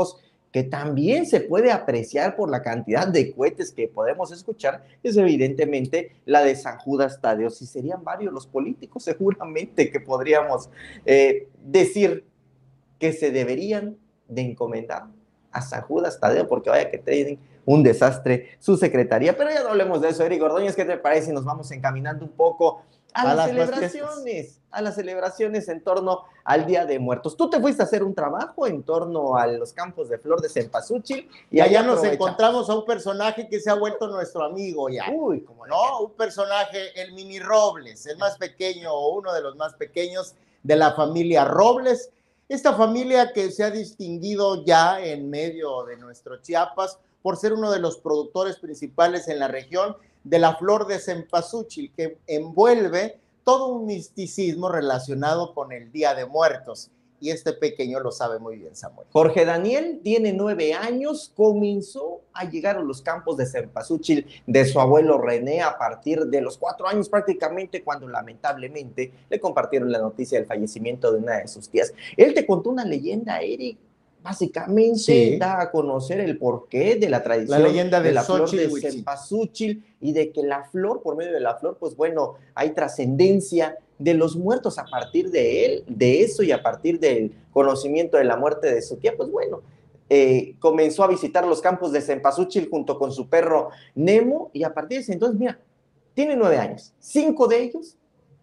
que 0.51 0.63
también 0.63 1.25
se 1.25 1.41
puede 1.41 1.71
apreciar 1.71 2.35
por 2.35 2.49
la 2.49 2.61
cantidad 2.61 3.07
de 3.07 3.33
cohetes 3.33 3.71
que 3.71 3.87
podemos 3.87 4.31
escuchar, 4.31 4.83
es 5.03 5.17
evidentemente 5.17 6.15
la 6.25 6.41
de 6.41 6.55
San 6.55 6.77
Judas 6.79 7.19
Tadeo. 7.21 7.49
Si 7.49 7.65
serían 7.65 8.03
varios 8.03 8.33
los 8.33 8.47
políticos, 8.47 9.03
seguramente 9.03 9.91
que 9.91 9.99
podríamos 9.99 10.69
eh, 11.05 11.47
decir 11.63 12.25
que 12.99 13.13
se 13.13 13.31
deberían 13.31 13.97
de 14.27 14.41
encomendar 14.41 15.07
a 15.51 15.61
San 15.61 15.81
Judas 15.81 16.19
Tadeo, 16.19 16.47
porque 16.47 16.69
vaya 16.69 16.89
que 16.89 16.97
tienen 16.97 17.39
un 17.65 17.83
desastre 17.83 18.57
su 18.59 18.77
secretaría. 18.77 19.37
Pero 19.37 19.49
ya 19.51 19.63
no 19.63 19.69
hablemos 19.69 20.01
de 20.01 20.09
eso, 20.09 20.23
Eric 20.23 20.41
Ordóñez, 20.41 20.75
¿qué 20.75 20.85
te 20.85 20.97
parece? 20.97 21.33
Nos 21.33 21.45
vamos 21.45 21.71
encaminando 21.71 22.25
un 22.25 22.31
poco 22.31 22.83
a, 23.13 23.33
las, 23.33 23.47
celebraciones, 23.47 24.59
a 24.71 24.81
las 24.81 24.95
celebraciones 24.95 25.67
en 25.69 25.83
torno 25.83 26.23
al 26.43 26.65
Día 26.65 26.85
de 26.85 26.99
Muertos. 26.99 27.35
Tú 27.35 27.49
te 27.49 27.59
fuiste 27.59 27.81
a 27.81 27.85
hacer 27.85 28.03
un 28.03 28.13
trabajo 28.13 28.67
en 28.67 28.83
torno 28.83 29.35
a 29.35 29.47
los 29.47 29.73
campos 29.73 30.09
de 30.09 30.17
flor 30.17 30.41
de 30.41 30.49
cempasúchil 30.49 31.29
y, 31.49 31.59
allá 31.59 31.83
nos 31.83 32.03
encontramos 32.03 32.69
a 32.69 32.75
un 32.75 32.85
personaje 32.85 33.47
que 33.47 33.59
se 33.59 33.69
ha 33.69 33.73
vuelto 33.73 34.07
nuestro 34.07 34.43
amigo 34.43 34.89
ya. 34.89 35.09
Uy, 35.11 35.41
como 35.41 35.65
no, 35.67 36.01
un 36.01 36.13
personaje, 36.13 36.99
el 37.01 37.13
Mini 37.13 37.39
Robles, 37.39 38.05
el 38.05 38.17
más 38.17 38.37
pequeño 38.37 38.91
o 38.91 39.15
uno 39.15 39.33
de 39.33 39.41
los 39.41 39.55
más 39.55 39.73
pequeños 39.73 40.35
de 40.63 40.75
la 40.75 40.93
familia 40.93 41.45
Robles. 41.45 42.11
Esta 42.49 42.73
familia 42.73 43.33
que 43.33 43.51
se 43.51 43.63
ha 43.63 43.71
distinguido 43.71 44.63
ya 44.63 45.01
en 45.01 45.29
medio 45.29 45.83
de 45.83 45.97
nuestro 45.97 46.41
Chiapas 46.41 46.99
por 47.21 47.35
ser 47.35 47.51
uno 47.51 47.71
de 47.71 47.79
los 47.79 47.97
productores 47.97 48.57
principales 48.57 49.27
en 49.27 49.39
la 49.39 49.49
región 49.49 49.97
de 50.23 50.39
la 50.39 50.55
flor 50.55 50.87
de 50.87 50.99
cempasúchil, 50.99 51.91
que 51.95 52.17
envuelve 52.27 53.19
todo 53.43 53.67
un 53.67 53.85
misticismo 53.85 54.69
relacionado 54.69 55.53
con 55.53 55.71
el 55.71 55.91
Día 55.91 56.13
de 56.13 56.25
Muertos. 56.25 56.91
Y 57.19 57.31
este 57.31 57.53
pequeño 57.53 57.99
lo 57.99 58.11
sabe 58.11 58.37
muy 58.37 58.57
bien, 58.57 58.75
Samuel. 58.75 59.07
Jorge 59.11 59.43
Daniel 59.43 60.01
tiene 60.03 60.33
nueve 60.33 60.73
años, 60.73 61.31
comenzó 61.35 62.21
a 62.31 62.43
llegar 62.47 62.77
a 62.77 62.81
los 62.81 63.01
campos 63.01 63.37
de 63.37 63.47
cempasúchil 63.47 64.27
de 64.45 64.65
su 64.65 64.79
abuelo 64.79 65.17
René 65.17 65.61
a 65.61 65.77
partir 65.79 66.25
de 66.27 66.41
los 66.41 66.59
cuatro 66.59 66.87
años 66.87 67.09
prácticamente, 67.09 67.83
cuando 67.83 68.07
lamentablemente 68.07 69.11
le 69.29 69.39
compartieron 69.39 69.91
la 69.91 69.97
noticia 69.97 70.37
del 70.37 70.47
fallecimiento 70.47 71.11
de 71.11 71.17
una 71.17 71.37
de 71.37 71.47
sus 71.47 71.69
tías. 71.69 71.91
Él 72.15 72.35
te 72.35 72.45
contó 72.45 72.69
una 72.69 72.85
leyenda, 72.85 73.39
Eric, 73.39 73.79
básicamente 74.21 75.37
da 75.39 75.61
a 75.61 75.71
conocer 75.71 76.19
el 76.19 76.37
porqué 76.37 76.95
de 76.95 77.09
la 77.09 77.23
tradición 77.23 77.61
la 77.61 77.67
leyenda 77.67 78.01
de, 78.01 78.11
la 78.11 78.23
flor 78.23 78.49
de 78.49 78.69
cempasúchil 78.69 79.83
y 80.01 80.13
de 80.13 80.31
que 80.31 80.43
la 80.43 80.65
flor, 80.65 81.01
por 81.01 81.15
medio 81.15 81.33
de 81.33 81.39
la 81.39 81.55
flor, 81.55 81.77
pues 81.79 81.95
bueno, 81.95 82.35
hay 82.53 82.71
trascendencia 82.71 83.77
de 83.97 84.13
los 84.13 84.35
muertos 84.35 84.77
a 84.77 84.85
partir 84.85 85.31
de 85.31 85.65
él, 85.65 85.83
de 85.87 86.21
eso 86.21 86.43
y 86.43 86.51
a 86.51 86.61
partir 86.61 86.99
del 86.99 87.33
conocimiento 87.51 88.17
de 88.17 88.25
la 88.25 88.37
muerte 88.37 88.73
de 88.73 88.81
su 88.81 88.97
tía, 88.97 89.15
pues 89.15 89.31
bueno, 89.31 89.61
eh, 90.09 90.55
comenzó 90.59 91.03
a 91.03 91.07
visitar 91.07 91.45
los 91.45 91.61
campos 91.61 91.91
de 91.91 92.01
cempasúchil 92.01 92.69
junto 92.69 92.97
con 92.97 93.11
su 93.11 93.27
perro 93.27 93.69
Nemo 93.95 94.51
y 94.53 94.63
a 94.63 94.73
partir 94.73 94.99
de 94.99 95.03
ese 95.03 95.13
entonces, 95.13 95.39
mira, 95.39 95.59
tiene 96.13 96.35
nueve 96.35 96.57
años, 96.57 96.93
cinco 96.99 97.47
de 97.47 97.61
ellos 97.61 97.97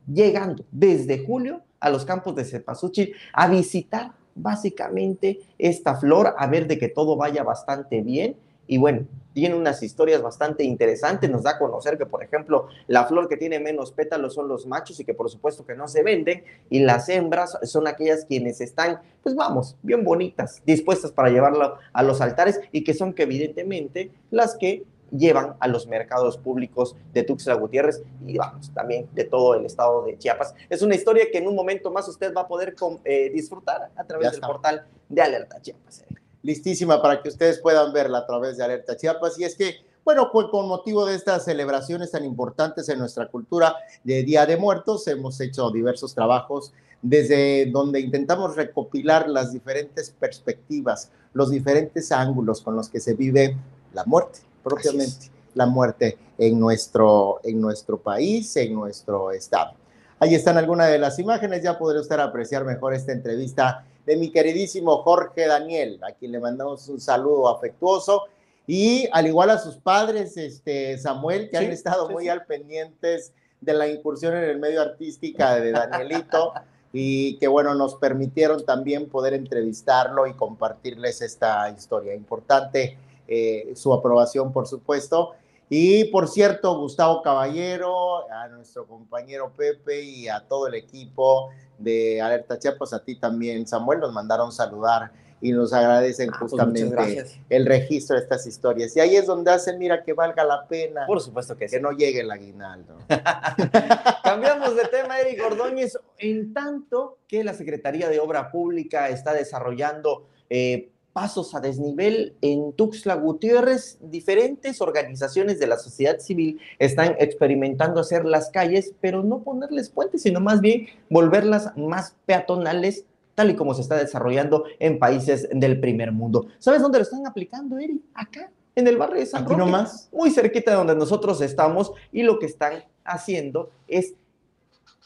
llegando 0.07 0.65
desde 0.71 1.25
julio 1.25 1.63
a 1.81 1.91
los 1.91 2.05
campos 2.05 2.35
de 2.35 2.45
cempasúchil 2.45 3.15
a 3.33 3.49
visitar 3.49 4.13
básicamente 4.35 5.41
esta 5.59 5.97
flor, 5.97 6.35
a 6.37 6.47
ver 6.47 6.67
de 6.67 6.79
que 6.79 6.89
todo 6.89 7.17
vaya 7.17 7.43
bastante 7.43 8.03
bien. 8.03 8.37
Y 8.67 8.79
bueno, 8.79 9.07
tiene 9.35 9.57
unas 9.57 9.83
historias 9.83 10.23
bastante 10.23 10.65
interesantes, 10.65 11.29
nos 11.29 11.43
da 11.43 11.51
a 11.51 11.59
conocer 11.59 11.99
que, 11.99 12.07
por 12.07 12.23
ejemplo, 12.23 12.69
la 12.87 13.05
flor 13.05 13.29
que 13.29 13.37
tiene 13.37 13.59
menos 13.59 13.93
pétalos 13.93 14.33
son 14.33 14.49
los 14.49 14.67
machos 14.67 14.99
y 15.01 15.05
que 15.05 15.13
por 15.13 15.29
supuesto 15.29 15.67
que 15.67 15.75
no 15.75 15.89
se 15.89 16.03
venden, 16.03 16.45
y 16.71 16.81
las 16.81 17.09
hembras 17.09 17.59
son 17.65 17.87
aquellas 17.87 18.25
quienes 18.25 18.61
están, 18.61 19.01
pues 19.23 19.35
vamos, 19.35 19.77
bien 19.83 20.05
bonitas, 20.05 20.63
dispuestas 20.65 21.13
para 21.13 21.29
llevarlo 21.29 21.77
a 21.93 22.03
los 22.03 22.21
altares 22.21 22.61
y 22.73 22.85
que 22.85 22.95
son 22.95 23.13
que 23.13 23.25
evidentemente 23.25 24.13
las 24.31 24.57
que 24.57 24.85
llevan 25.17 25.55
a 25.61 25.69
los 25.69 25.87
mercados 25.87 26.37
públicos 26.37 26.97
de 27.13 27.23
Tuxtla 27.23 27.55
Gutiérrez 27.55 28.03
y 28.27 28.37
vamos, 28.37 28.71
también 28.75 29.09
de 29.13 29.25
todo 29.25 29.55
el 29.55 29.65
estado 29.65 30.05
de 30.05 30.19
Chiapas. 30.19 30.55
Es 30.69 30.83
una 30.83 30.95
historia 30.95 31.27
que 31.31 31.39
en 31.39 31.47
un 31.47 31.55
momento 31.55 31.91
más 31.91 32.09
usted 32.09 32.35
va 32.35 32.43
a 32.43 32.49
poder 32.49 32.75
eh, 33.05 33.31
disfrutar 33.31 33.91
a 33.97 34.05
través 34.05 34.33
del 34.33 34.41
portal 34.41 34.87
de 35.09 35.23
Alerta 35.23 35.61
Chiapas. 35.61 36.03
Eh. 36.03 36.15
Listísima 36.43 37.01
para 37.01 37.23
que 37.23 37.29
ustedes 37.29 37.61
puedan 37.61 37.93
verla 37.93 38.19
a 38.19 38.27
través 38.27 38.57
de 38.57 38.65
Alerta 38.65 38.97
Chiapas. 38.97 39.39
Y 39.39 39.45
es 39.45 39.55
que, 39.55 39.77
bueno, 40.05 40.31
pues 40.33 40.49
con 40.51 40.69
motivo 40.69 41.07
de 41.07 41.15
estas 41.15 41.45
celebraciones 41.45 42.11
tan 42.11 42.25
importantes 42.25 42.89
en 42.89 42.99
nuestra 42.99 43.29
cultura 43.29 43.77
de 44.03 44.23
Día 44.25 44.45
de 44.45 44.57
Muertos, 44.57 45.07
hemos 45.07 45.41
hecho 45.41 45.71
diversos 45.71 46.15
trabajos 46.15 46.73
desde 47.01 47.67
donde 47.67 48.01
intentamos 48.01 48.57
recopilar 48.57 49.29
las 49.29 49.53
diferentes 49.53 50.11
perspectivas, 50.11 51.11
los 51.35 51.51
diferentes 51.51 52.11
ángulos 52.13 52.63
con 52.63 52.77
los 52.77 52.89
que 52.89 52.99
se 52.99 53.15
vive 53.15 53.57
la 53.93 54.05
muerte 54.05 54.41
propiamente 54.65 55.31
la 55.55 55.67
muerte 55.67 56.19
en 56.39 56.59
nuestro, 56.59 57.41
en 57.45 57.61
nuestro 57.61 57.99
país, 57.99 58.57
en 58.57 58.75
nuestro 58.75 59.31
estado. 59.31 59.75
Ahí 60.19 60.35
están 60.35 60.57
algunas 60.57 60.91
de 60.91 60.99
las 60.99 61.19
imágenes, 61.19 61.63
ya 61.63 61.79
podré 61.79 62.01
usted 62.01 62.19
apreciar 62.19 62.65
mejor 62.65 62.95
esta 62.95 63.13
entrevista 63.13 63.85
de 64.07 64.17
mi 64.17 64.31
queridísimo 64.31 65.03
Jorge 65.03 65.47
Daniel, 65.47 66.01
a 66.03 66.13
quien 66.13 66.33
le 66.33 66.41
mandamos 66.41 66.89
un 66.89 67.01
saludo 67.01 67.49
afectuoso. 67.49 68.25
Y 68.67 69.09
al 69.13 69.27
igual 69.27 69.51
a 69.51 69.59
sus 69.59 69.77
padres, 69.77 70.37
este 70.37 70.99
Samuel, 70.99 71.51
que 71.51 71.59
han 71.59 71.65
estado 71.65 72.09
muy 72.09 72.29
al 72.29 72.47
pendientes 72.47 73.33
de 73.61 73.75
la 73.75 73.89
incursión 73.89 74.35
en 74.35 74.45
el 74.45 74.59
medio 74.59 74.81
artística 74.81 75.57
de 75.57 75.73
Danielito 75.73 76.53
y 76.93 77.37
que 77.39 77.49
bueno, 77.49 77.75
nos 77.75 77.97
permitieron 77.97 78.65
también 78.65 79.09
poder 79.09 79.35
entrevistarlo 79.35 80.27
y 80.27 80.35
compartirles 80.35 81.21
esta 81.23 81.69
historia 81.71 82.15
importante 82.15 82.97
eh, 83.29 83.73
su 83.75 83.93
aprobación, 83.93 84.53
por 84.53 84.67
supuesto. 84.67 85.33
Y 85.69 86.05
por 86.05 86.29
cierto, 86.29 86.79
Gustavo 86.79 87.23
Caballero, 87.23 88.31
a 88.31 88.49
nuestro 88.49 88.87
compañero 88.87 89.53
Pepe 89.57 90.03
y 90.03 90.29
a 90.29 90.41
todo 90.41 90.67
el 90.67 90.75
equipo 90.75 91.51
de 91.79 92.21
Alerta 92.21 92.59
Chiapas, 92.59 92.93
a 92.93 93.03
ti 93.03 93.17
también, 93.17 93.67
Samuel, 93.67 94.01
nos 94.01 94.13
mandaron 94.13 94.53
saludar 94.53 95.11
y 95.41 95.53
nos 95.53 95.75
agradecen 95.75 96.31
ah, 96.31 96.37
pues 96.39 96.53
justamente 96.53 97.27
el 97.51 97.67
registro 97.67 98.17
de 98.17 98.23
estas 98.23 98.47
historias. 98.47 98.97
Y 98.97 99.01
ahí 99.01 99.17
es 99.17 99.27
donde 99.27 99.51
hacen, 99.51 99.79
mira, 99.79 100.03
que 100.03 100.15
valga 100.15 100.43
la 100.43 100.67
pena. 100.67 101.07
Por 101.07 101.21
supuesto 101.21 101.55
que 101.55 101.67
Que 101.67 101.81
no 101.81 101.93
llegue 101.93 102.21
el 102.21 102.31
aguinaldo. 102.31 102.97
Cambiamos 104.25 104.75
de 104.75 104.85
tema, 104.87 105.21
Eric 105.21 105.43
Ordóñez. 105.45 105.99
En 106.17 106.55
tanto 106.55 107.19
que 107.29 107.45
la 107.45 107.53
Secretaría 107.53 108.09
de 108.09 108.21
Obra 108.21 108.51
Pública 108.51 109.11
está 109.11 109.35
desarrollando 109.35 110.27
eh, 110.49 110.93
pasos 111.15 111.55
a 111.55 111.61
desnivel 111.61 112.35
en 112.43 112.73
Tuxtla 112.73 113.15
Gutiérrez. 113.15 113.99
Diferentes 114.03 114.83
organizaciones 114.83 115.59
de 115.61 115.69
la 115.69 115.79
sociedad 115.79 116.19
civil 116.19 116.61
están 116.79 117.15
experimentando 117.21 118.01
hacer 118.01 118.27
las 118.27 118.51
calles, 118.51 118.93
pero 119.01 119.23
no 119.23 119.43
ponerles 119.43 119.89
puentes, 119.89 120.23
sino 120.23 120.41
más 120.41 120.61
bien 120.61 120.89
volverlas 121.09 121.75
más 121.77 122.17
peatonales, 122.27 123.05
tal 123.37 123.51
y 123.51 123.55
como 123.55 123.75
se 123.75 123.83
está 123.83 123.97
desarrollando 123.97 124.65
en 124.81 124.99
países 124.99 125.49
del 125.53 125.81
primer 125.81 126.11
mundo. 126.11 126.49
¿Sabes 126.59 126.83
dónde 126.83 126.99
lo 126.99 127.05
están 127.05 127.27
aplicando, 127.27 127.79
Eri? 127.79 128.03
Acá, 128.13 128.51
en 128.75 128.89
el 128.89 128.97
barrio 128.97 129.21
de 129.21 129.27
San 129.27 129.45
Roque, 129.45 129.57
nomás? 129.57 130.09
muy 130.13 130.33
cerquita 130.33 130.73
de 130.73 130.79
donde 130.79 130.97
nosotros 130.97 131.41
estamos, 131.41 131.93
y 132.11 132.25
lo 132.25 132.41
que 132.41 132.47
están 132.47 132.83
haciendo 133.05 133.71
es 133.87 134.15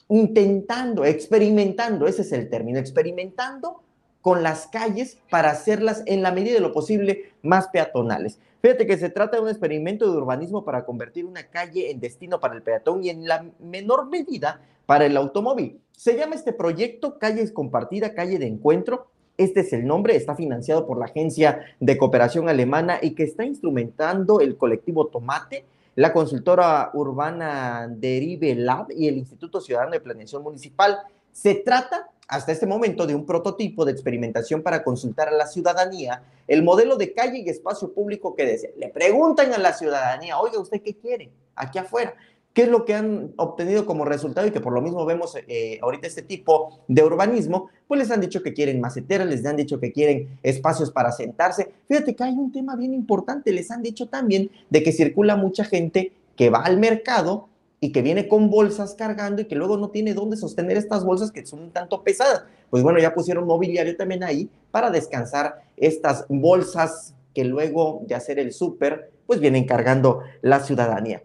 intentando, 0.09 1.05
experimentando, 1.05 2.07
ese 2.07 2.23
es 2.23 2.33
el 2.33 2.49
término, 2.49 2.79
experimentando 2.79 3.83
con 4.21 4.43
las 4.43 4.67
calles 4.67 5.19
para 5.31 5.51
hacerlas 5.51 6.03
en 6.07 6.23
la 6.23 6.33
medida 6.33 6.55
de 6.55 6.61
lo 6.61 6.73
posible 6.73 7.33
más 7.43 7.69
peatonales. 7.69 8.41
Fíjate 8.61 8.87
que 8.87 8.99
se 8.99 9.09
trata 9.09 9.37
de 9.37 9.43
un 9.43 9.49
experimento 9.49 10.11
de 10.11 10.17
urbanismo 10.19 10.65
para 10.65 10.85
convertir 10.85 11.25
una 11.25 11.45
calle 11.45 11.91
en 11.91 12.01
destino 12.01 12.41
para 12.41 12.55
el 12.55 12.63
peatón 12.63 13.05
y 13.05 13.11
en 13.11 13.27
la 13.27 13.47
menor 13.61 14.09
medida 14.09 14.61
para 14.85 15.07
el 15.07 15.17
automóvil. 15.17 15.81
Se 15.93 16.17
llama 16.17 16.35
este 16.35 16.53
proyecto 16.53 17.19
Calles 17.19 17.53
Compartida, 17.53 18.15
Calle 18.15 18.39
de 18.39 18.47
Encuentro. 18.47 19.07
Este 19.37 19.61
es 19.61 19.73
el 19.73 19.87
nombre, 19.87 20.17
está 20.17 20.35
financiado 20.35 20.87
por 20.87 20.99
la 20.99 21.05
Agencia 21.05 21.61
de 21.79 21.97
Cooperación 21.97 22.49
Alemana 22.49 22.99
y 23.01 23.15
que 23.15 23.23
está 23.23 23.45
instrumentando 23.45 24.41
el 24.41 24.57
colectivo 24.57 25.07
Tomate, 25.07 25.65
la 25.95 26.13
consultora 26.13 26.91
urbana 26.95 27.87
Derive 27.89 28.57
Lab 28.57 28.89
y 28.91 29.07
el 29.07 29.19
Instituto 29.19 29.61
Ciudadano 29.61 29.93
de 29.93 30.01
Planeación 30.01 30.43
Municipal. 30.43 30.99
Se 31.33 31.55
trata 31.55 32.09
hasta 32.29 32.53
este 32.53 32.67
momento 32.67 33.07
de 33.07 33.15
un 33.15 33.25
prototipo 33.25 33.85
de 33.85 33.93
experimentación 33.93 34.63
para 34.63 34.85
consultar 34.85 35.29
a 35.29 35.33
la 35.33 35.47
ciudadanía 35.47 36.23
el 36.47 36.63
modelo 36.63 36.97
de 36.97 37.15
calle 37.15 37.39
y 37.39 37.49
espacio 37.49 37.93
público 37.93 38.35
que 38.35 38.45
desea. 38.45 38.71
Le 38.77 38.89
preguntan 38.89 39.53
a 39.53 39.59
la 39.59 39.73
ciudadanía, 39.73 40.39
oiga, 40.39 40.61
¿usted 40.61 40.83
qué 40.83 40.95
quiere 40.95 41.31
aquí 41.57 41.79
afuera? 41.79 42.15
¿Qué 42.53 42.63
es 42.63 42.69
lo 42.69 42.85
que 42.85 42.95
han 42.95 43.33
obtenido 43.37 43.87
como 43.87 44.05
resultado 44.05 44.47
y 44.47 44.51
que 44.51 44.61
por 44.61 44.73
lo 44.73 44.83
mismo 44.83 45.07
vemos 45.07 45.37
eh, 45.47 45.79
ahorita 45.81 46.07
este 46.07 46.23
tipo 46.23 46.81
de 46.89 47.05
urbanismo? 47.05 47.71
Pues 47.87 48.01
les 48.01 48.11
han 48.11 48.21
dicho 48.21 48.43
que 48.43 48.53
quieren 48.53 48.81
maceteras, 48.81 49.27
les 49.27 49.47
han 49.47 49.57
dicho 49.57 49.79
que 49.79 49.93
quieren 49.93 50.39
espacios 50.43 50.91
para 50.91 51.13
sentarse. 51.13 51.73
Fíjate 51.87 52.15
que 52.15 52.25
hay 52.25 52.33
un 52.33 52.53
tema 52.53 52.75
bien 52.77 52.95
importante, 52.95 53.53
les 53.53 53.71
han 53.71 53.83
dicho 53.83 54.09
también 54.09 54.51
de 54.71 54.83
que 54.83 54.93
circula 54.93 55.37
mucha 55.37 55.65
gente 55.65 56.13
que 56.37 56.51
va 56.51 56.61
al 56.61 56.79
mercado 56.79 57.48
y 57.81 57.93
que 57.93 58.03
viene 58.03 58.29
con 58.29 58.51
bolsas 58.51 58.95
cargando 58.95 59.43
y 59.43 59.45
que 59.47 59.55
luego 59.55 59.77
no 59.77 59.91
tiene 59.91 60.15
dónde 60.15 60.37
sostener 60.37 60.77
estas 60.77 61.05
bolsas 61.05 61.31
que 61.31 61.47
son 61.47 61.61
un 61.61 61.71
tanto 61.71 62.03
pesadas. 62.03 62.45
Pues 62.71 62.83
bueno, 62.83 62.99
ya 62.99 63.15
pusieron 63.15 63.47
mobiliario 63.47 63.97
también 63.97 64.25
ahí 64.25 64.51
para 64.71 64.91
descansar 64.91 65.63
estas 65.77 66.27
bolsas 66.29 67.15
que 67.35 67.45
luego 67.45 68.03
de 68.07 68.15
hacer 68.15 68.39
el 68.39 68.53
súper, 68.53 69.13
pues 69.27 69.41
vienen 69.41 69.65
cargando 69.65 70.21
la 70.43 70.61
ciudadanía. 70.61 71.23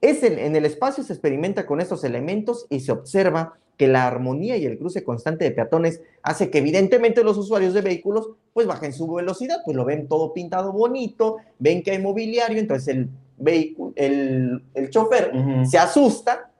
Es 0.00 0.22
en 0.22 0.54
el 0.54 0.64
espacio 0.64 1.02
se 1.02 1.12
experimenta 1.12 1.66
con 1.66 1.80
estos 1.80 2.04
elementos 2.04 2.66
y 2.70 2.80
se 2.80 2.92
observa 2.92 3.58
que 3.78 3.88
la 3.88 4.06
armonía 4.06 4.56
y 4.56 4.66
el 4.66 4.76
cruce 4.76 5.04
constante 5.04 5.44
de 5.44 5.52
peatones 5.52 6.02
hace 6.22 6.50
que 6.50 6.58
evidentemente 6.58 7.24
los 7.24 7.38
usuarios 7.38 7.74
de 7.74 7.80
vehículos 7.80 8.30
pues 8.52 8.66
bajen 8.66 8.92
su 8.92 9.10
velocidad, 9.12 9.58
pues 9.64 9.76
lo 9.76 9.84
ven 9.84 10.08
todo 10.08 10.32
pintado 10.32 10.72
bonito, 10.72 11.36
ven 11.58 11.82
que 11.82 11.92
hay 11.92 12.02
mobiliario, 12.02 12.58
entonces 12.58 12.88
el 12.88 13.08
vehículo, 13.38 13.92
el, 13.96 14.62
el 14.74 14.90
chofer 14.90 15.32
se 15.64 15.78
asusta 15.78 16.50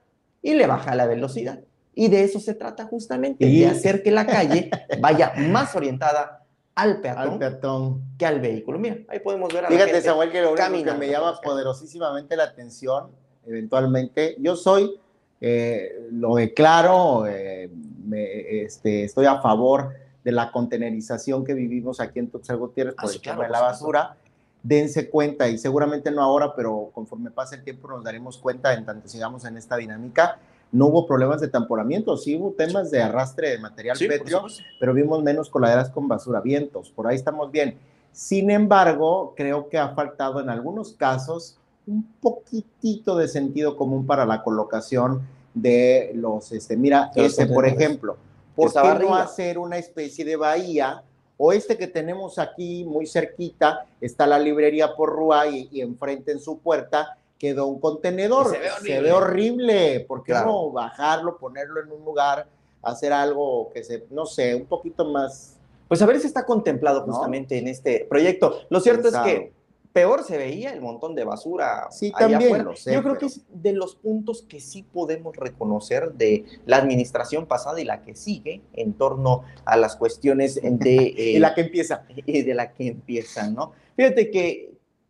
y 0.41 0.53
le 0.53 0.67
baja 0.67 0.95
la 0.95 1.05
velocidad. 1.05 1.59
Y 1.93 2.07
de 2.07 2.23
eso 2.23 2.39
se 2.39 2.53
trata 2.53 2.85
justamente, 2.85 3.45
de 3.45 3.67
hacer 3.67 4.03
que 4.03 4.11
la 4.11 4.25
calle 4.25 4.69
vaya 5.01 5.33
más 5.35 5.75
orientada 5.75 6.45
al 6.75 7.01
peatón, 7.01 8.01
que 8.17 8.25
al 8.25 8.39
vehículo. 8.39 8.79
Mira, 8.79 8.97
ahí 9.09 9.19
podemos 9.19 9.53
ver 9.53 9.65
a 9.65 9.67
Fíjate, 9.67 9.93
la 9.93 10.01
Samuel, 10.01 10.31
que 10.31 10.41
lo 10.41 10.53
único 10.53 10.91
que 10.91 10.97
me 10.97 11.09
llama 11.09 11.39
poderosísimamente 11.41 12.37
la 12.37 12.45
atención, 12.45 13.09
eventualmente, 13.45 14.35
yo 14.39 14.55
soy, 14.55 14.95
eh, 15.41 16.07
lo 16.11 16.35
declaro, 16.35 17.25
eh, 17.27 17.69
este, 18.11 19.03
estoy 19.03 19.25
a 19.25 19.41
favor 19.41 19.93
de 20.23 20.31
la 20.31 20.51
contenerización 20.51 21.43
que 21.43 21.53
vivimos 21.53 21.99
aquí 21.99 22.19
en 22.19 22.29
Tuxtla 22.29 22.55
Gutiérrez 22.55 22.95
por 22.95 23.09
ah, 23.09 23.13
el 23.13 23.21
tema 23.21 23.43
de 23.43 23.49
la 23.49 23.61
basura 23.61 24.15
dense 24.63 25.09
cuenta, 25.09 25.47
y 25.47 25.57
seguramente 25.57 26.11
no 26.11 26.21
ahora, 26.21 26.53
pero 26.55 26.89
conforme 26.93 27.31
pase 27.31 27.55
el 27.55 27.63
tiempo 27.63 27.87
nos 27.87 28.03
daremos 28.03 28.37
cuenta 28.37 28.73
en 28.73 28.85
tanto 28.85 29.07
sigamos 29.07 29.45
en 29.45 29.57
esta 29.57 29.77
dinámica. 29.77 30.39
No 30.71 30.87
hubo 30.87 31.07
problemas 31.07 31.41
de 31.41 31.47
temporamiento, 31.47 32.15
sí 32.15 32.35
hubo 32.35 32.51
temas 32.51 32.91
de 32.91 33.01
arrastre 33.01 33.49
de 33.49 33.57
material 33.57 33.97
petrio, 33.97 34.45
pero 34.79 34.93
vimos 34.93 35.23
menos 35.23 35.49
coladeras 35.49 35.89
con 35.89 36.07
basura, 36.07 36.41
vientos, 36.41 36.91
por 36.91 37.07
ahí 37.07 37.15
estamos 37.15 37.51
bien. 37.51 37.77
Sin 38.11 38.51
embargo, 38.51 39.33
creo 39.35 39.67
que 39.67 39.79
ha 39.79 39.89
faltado 39.89 40.39
en 40.41 40.49
algunos 40.49 40.93
casos 40.93 41.57
un 41.87 42.03
poquitito 42.21 43.17
de 43.17 43.27
sentido 43.27 43.75
común 43.75 44.05
para 44.05 44.25
la 44.25 44.43
colocación 44.43 45.27
de 45.55 46.11
los, 46.13 46.51
este, 46.51 46.77
mira, 46.77 47.11
ese, 47.15 47.47
por 47.47 47.65
ejemplo, 47.65 48.17
¿por 48.55 48.71
qué 48.71 48.99
no 48.99 49.15
hacer 49.15 49.57
una 49.57 49.77
especie 49.77 50.23
de 50.23 50.35
bahía 50.35 51.03
o 51.41 51.53
este 51.53 51.77
que 51.77 51.87
tenemos 51.87 52.37
aquí 52.37 52.83
muy 52.83 53.07
cerquita, 53.07 53.85
está 54.01 54.27
la 54.27 54.37
librería 54.37 54.93
por 54.93 55.09
Rúa 55.09 55.47
y, 55.47 55.81
enfrente 55.81 56.33
en 56.33 56.39
su 56.39 56.59
puerta 56.59 57.17
quedó 57.37 57.67
un 57.67 57.79
contenedor. 57.79 58.53
Se 58.83 58.99
ve 58.99 59.13
horrible. 59.13 60.01
¿Por 60.01 60.23
qué 60.23 60.33
no 60.33 60.71
bajarlo, 60.71 61.37
ponerlo 61.37 61.81
en 61.81 61.89
un 61.93 62.03
lugar, 62.03 62.45
hacer 62.81 63.13
algo 63.13 63.71
que 63.73 63.85
se, 63.85 64.05
no 64.09 64.25
sé, 64.25 64.53
un 64.53 64.65
poquito 64.65 65.05
más 65.05 65.55
pues 65.89 66.03
a 66.03 66.05
ver 66.05 66.19
si 66.19 66.27
está 66.27 66.45
contemplado 66.45 67.01
justamente 67.01 67.57
en 67.57 67.67
este 67.67 68.05
proyecto. 68.07 68.61
Lo 68.69 68.79
cierto 68.79 69.07
es 69.07 69.17
que 69.17 69.51
peor 69.93 70.23
se 70.23 70.37
veía 70.37 70.71
el 70.71 70.81
montón 70.81 71.15
de 71.15 71.23
basura 71.23 71.87
sí, 71.91 72.11
también 72.11 72.65
Yo 72.85 73.03
creo 73.03 73.17
que 73.17 73.25
es 73.25 73.41
de 73.51 73.73
los 73.73 73.95
puntos 73.95 74.43
que 74.43 74.59
sí 74.59 74.83
podemos 74.83 75.35
reconocer 75.35 76.13
de 76.13 76.45
la 76.65 76.77
administración 76.77 77.47
pasada 77.47 77.81
y 77.81 77.85
la 77.85 78.03
que 78.03 78.15
sigue 78.15 78.61
en 78.73 78.93
torno 78.93 79.43
a 79.65 79.77
las 79.77 79.95
cuestiones 79.95 80.59
de... 80.61 80.95
y 81.17 81.39
la 81.39 81.53
que 81.53 81.61
empieza. 81.61 82.03
Y 82.25 82.43
de 82.43 82.53
la 82.53 82.71
que 82.73 82.87
empieza, 82.87 83.49
¿no? 83.49 83.71
Fíjate 83.95 84.29
que 84.29 84.69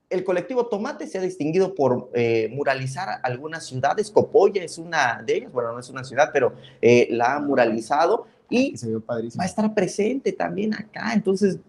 el 0.09 0.23
colectivo 0.23 0.67
Tomate 0.67 1.07
se 1.07 1.19
ha 1.19 1.21
distinguido 1.21 1.75
por 1.75 2.09
eh, 2.13 2.49
muralizar 2.51 3.19
algunas 3.21 3.65
ciudades. 3.65 4.09
Copolla 4.09 4.63
es 4.63 4.77
una 4.77 5.21
de 5.23 5.35
ellas, 5.35 5.51
bueno, 5.51 5.73
no 5.73 5.79
es 5.79 5.89
una 5.89 6.03
ciudad, 6.03 6.31
pero 6.33 6.55
eh, 6.81 7.07
la 7.11 7.35
ha 7.35 7.39
muralizado 7.39 8.25
y 8.49 8.73
va 9.07 9.43
a 9.43 9.45
estar 9.45 9.73
presente 9.75 10.31
también 10.31 10.73
acá. 10.73 11.13
Entonces, 11.13 11.59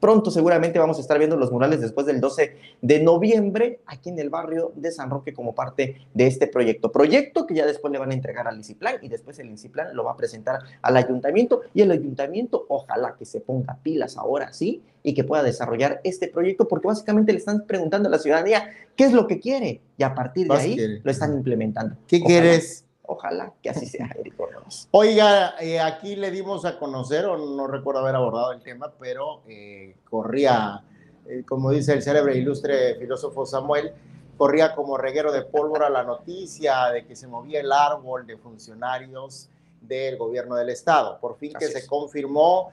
Pronto 0.00 0.30
seguramente 0.30 0.78
vamos 0.78 0.96
a 0.96 1.02
estar 1.02 1.18
viendo 1.18 1.36
los 1.36 1.52
murales 1.52 1.80
después 1.80 2.06
del 2.06 2.20
12 2.20 2.56
de 2.80 3.02
noviembre 3.02 3.80
aquí 3.86 4.08
en 4.08 4.18
el 4.18 4.30
barrio 4.30 4.72
de 4.74 4.90
San 4.90 5.10
Roque 5.10 5.34
como 5.34 5.54
parte 5.54 5.96
de 6.14 6.26
este 6.26 6.46
proyecto. 6.46 6.90
Proyecto 6.90 7.46
que 7.46 7.54
ya 7.54 7.66
después 7.66 7.92
le 7.92 7.98
van 7.98 8.10
a 8.10 8.14
entregar 8.14 8.48
al 8.48 8.58
ICIPLAN 8.58 8.96
y 9.02 9.08
después 9.08 9.38
el 9.38 9.50
ICIPLAN 9.50 9.94
lo 9.94 10.04
va 10.04 10.12
a 10.12 10.16
presentar 10.16 10.60
al 10.80 10.96
ayuntamiento 10.96 11.60
y 11.74 11.82
el 11.82 11.90
ayuntamiento 11.90 12.64
ojalá 12.68 13.14
que 13.18 13.26
se 13.26 13.40
ponga 13.40 13.78
pilas 13.82 14.16
ahora 14.16 14.52
sí 14.52 14.82
y 15.02 15.14
que 15.14 15.24
pueda 15.24 15.42
desarrollar 15.42 16.00
este 16.04 16.28
proyecto 16.28 16.66
porque 16.66 16.88
básicamente 16.88 17.32
le 17.32 17.38
están 17.38 17.66
preguntando 17.66 18.08
a 18.08 18.12
la 18.12 18.18
ciudadanía 18.18 18.70
qué 18.96 19.04
es 19.04 19.12
lo 19.12 19.26
que 19.26 19.38
quiere 19.38 19.80
y 19.96 20.02
a 20.02 20.14
partir 20.14 20.48
de 20.48 20.54
ahí 20.54 21.00
lo 21.02 21.10
están 21.10 21.34
implementando. 21.34 21.96
¿Qué 22.06 22.20
quieres? 22.20 22.84
Ojalá 23.12 23.52
que 23.60 23.70
así 23.70 23.86
sea, 23.86 24.08
Oiga, 24.92 25.56
eh, 25.60 25.80
aquí 25.80 26.14
le 26.14 26.30
dimos 26.30 26.64
a 26.64 26.78
conocer, 26.78 27.26
o 27.26 27.36
no 27.36 27.66
recuerdo 27.66 28.02
haber 28.02 28.14
abordado 28.14 28.52
el 28.52 28.62
tema, 28.62 28.92
pero 29.00 29.42
eh, 29.48 29.96
corría, 30.08 30.84
eh, 31.26 31.42
como 31.44 31.72
dice 31.72 31.94
el 31.94 32.02
célebre 32.02 32.36
ilustre 32.36 32.94
filósofo 33.00 33.44
Samuel, 33.46 33.92
corría 34.36 34.76
como 34.76 34.96
reguero 34.96 35.32
de 35.32 35.42
pólvora 35.42 35.90
la 35.90 36.04
noticia 36.04 36.86
de 36.90 37.04
que 37.04 37.16
se 37.16 37.26
movía 37.26 37.58
el 37.58 37.72
árbol 37.72 38.28
de 38.28 38.36
funcionarios 38.36 39.48
del 39.80 40.16
gobierno 40.16 40.54
del 40.54 40.68
estado. 40.68 41.18
Por 41.18 41.36
fin 41.36 41.52
que 41.58 41.66
se 41.66 41.88
confirmó 41.88 42.70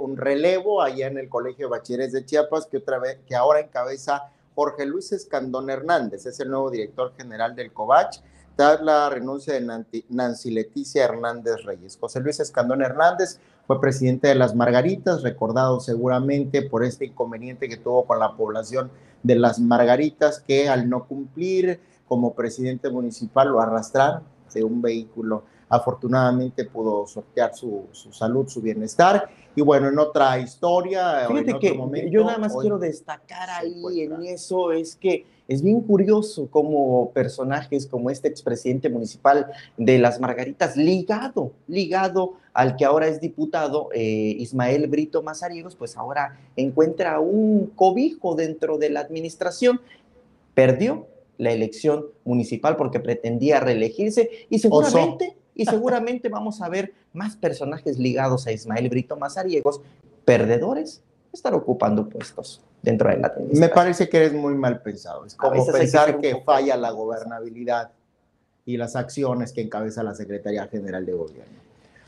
un 0.00 0.16
relevo 0.16 0.82
allá 0.82 1.06
en 1.06 1.18
el 1.18 1.28
Colegio 1.28 1.66
de 1.66 1.70
Bachilleres 1.70 2.10
de 2.10 2.24
Chiapas, 2.24 2.66
que, 2.66 2.78
otra 2.78 2.98
vez, 2.98 3.20
que 3.28 3.36
ahora 3.36 3.60
encabeza 3.60 4.28
Jorge 4.56 4.86
Luis 4.86 5.12
Escandón 5.12 5.70
Hernández, 5.70 6.26
es 6.26 6.40
el 6.40 6.50
nuevo 6.50 6.68
director 6.68 7.14
general 7.16 7.54
del 7.54 7.72
COVACH 7.72 8.18
la 8.56 9.10
renuncia 9.10 9.54
de 9.54 10.04
Nancy 10.08 10.50
Leticia 10.50 11.04
Hernández 11.04 11.64
Reyes. 11.64 11.98
José 12.00 12.20
Luis 12.20 12.40
Escandón 12.40 12.82
Hernández 12.82 13.38
fue 13.66 13.80
presidente 13.80 14.28
de 14.28 14.34
las 14.34 14.54
Margaritas, 14.54 15.22
recordado 15.22 15.80
seguramente 15.80 16.62
por 16.62 16.84
este 16.84 17.06
inconveniente 17.06 17.68
que 17.68 17.76
tuvo 17.76 18.06
con 18.06 18.18
la 18.18 18.34
población 18.34 18.90
de 19.22 19.34
las 19.34 19.58
Margaritas, 19.58 20.40
que 20.40 20.68
al 20.68 20.88
no 20.88 21.06
cumplir 21.06 21.80
como 22.08 22.34
presidente 22.34 22.88
municipal 22.88 23.48
lo 23.48 23.60
arrastraron 23.60 24.22
de 24.54 24.64
un 24.64 24.80
vehículo. 24.80 25.44
Afortunadamente 25.68 26.64
pudo 26.64 27.06
sortear 27.06 27.54
su, 27.54 27.88
salud, 27.92 28.48
su 28.48 28.62
bienestar. 28.62 29.28
Y 29.54 29.60
bueno, 29.60 29.88
en 29.88 29.98
otra 29.98 30.38
historia, 30.38 31.26
Fíjate 31.26 31.50
en 31.50 31.56
otro 31.56 31.60
que 31.60 31.74
momento, 31.74 32.10
yo 32.10 32.24
nada 32.24 32.38
más 32.38 32.56
quiero 32.56 32.78
destacar 32.78 33.50
ahí 33.50 34.00
en 34.00 34.22
eso, 34.22 34.72
es 34.72 34.96
que 34.96 35.26
es 35.48 35.62
bien 35.62 35.80
curioso 35.80 36.48
como 36.50 37.10
personajes 37.12 37.86
como 37.86 38.10
este 38.10 38.28
expresidente 38.28 38.88
municipal 38.88 39.46
de 39.76 39.98
Las 39.98 40.20
Margaritas, 40.20 40.76
ligado, 40.76 41.52
ligado 41.68 42.34
al 42.52 42.76
que 42.76 42.84
ahora 42.84 43.06
es 43.06 43.20
diputado 43.20 43.88
eh, 43.94 44.36
Ismael 44.38 44.88
Brito 44.88 45.22
Mazariegos, 45.22 45.76
pues 45.76 45.96
ahora 45.96 46.38
encuentra 46.56 47.20
un 47.20 47.66
cobijo 47.76 48.34
dentro 48.34 48.78
de 48.78 48.90
la 48.90 49.00
administración. 49.00 49.80
Perdió 50.54 51.06
la 51.38 51.52
elección 51.52 52.06
municipal 52.24 52.76
porque 52.76 52.98
pretendía 52.98 53.60
reelegirse 53.60 54.30
y 54.48 54.58
seguramente, 54.58 55.36
y 55.54 55.66
seguramente 55.66 56.28
vamos 56.28 56.62
a 56.62 56.68
ver 56.68 56.94
más 57.12 57.36
personajes 57.36 57.98
ligados 57.98 58.46
a 58.46 58.52
Ismael 58.52 58.88
Brito 58.88 59.16
Mazariegos, 59.16 59.80
perdedores 60.24 61.02
estar 61.36 61.54
ocupando 61.54 62.08
puestos 62.08 62.62
dentro 62.82 63.08
de 63.08 63.18
la. 63.18 63.34
Me 63.52 63.68
parece 63.68 64.08
que 64.08 64.18
eres 64.18 64.32
muy 64.32 64.54
mal 64.54 64.80
pensado. 64.82 65.24
Es 65.24 65.34
como 65.34 65.66
pensar 65.66 66.18
que, 66.18 66.32
que 66.32 66.40
falla 66.42 66.76
la 66.76 66.90
gobernabilidad 66.90 67.90
y 68.64 68.76
las 68.76 68.96
acciones 68.96 69.52
que 69.52 69.62
encabeza 69.62 70.02
la 70.02 70.14
Secretaría 70.14 70.66
General 70.66 71.06
de 71.06 71.12
Gobierno. 71.12 71.65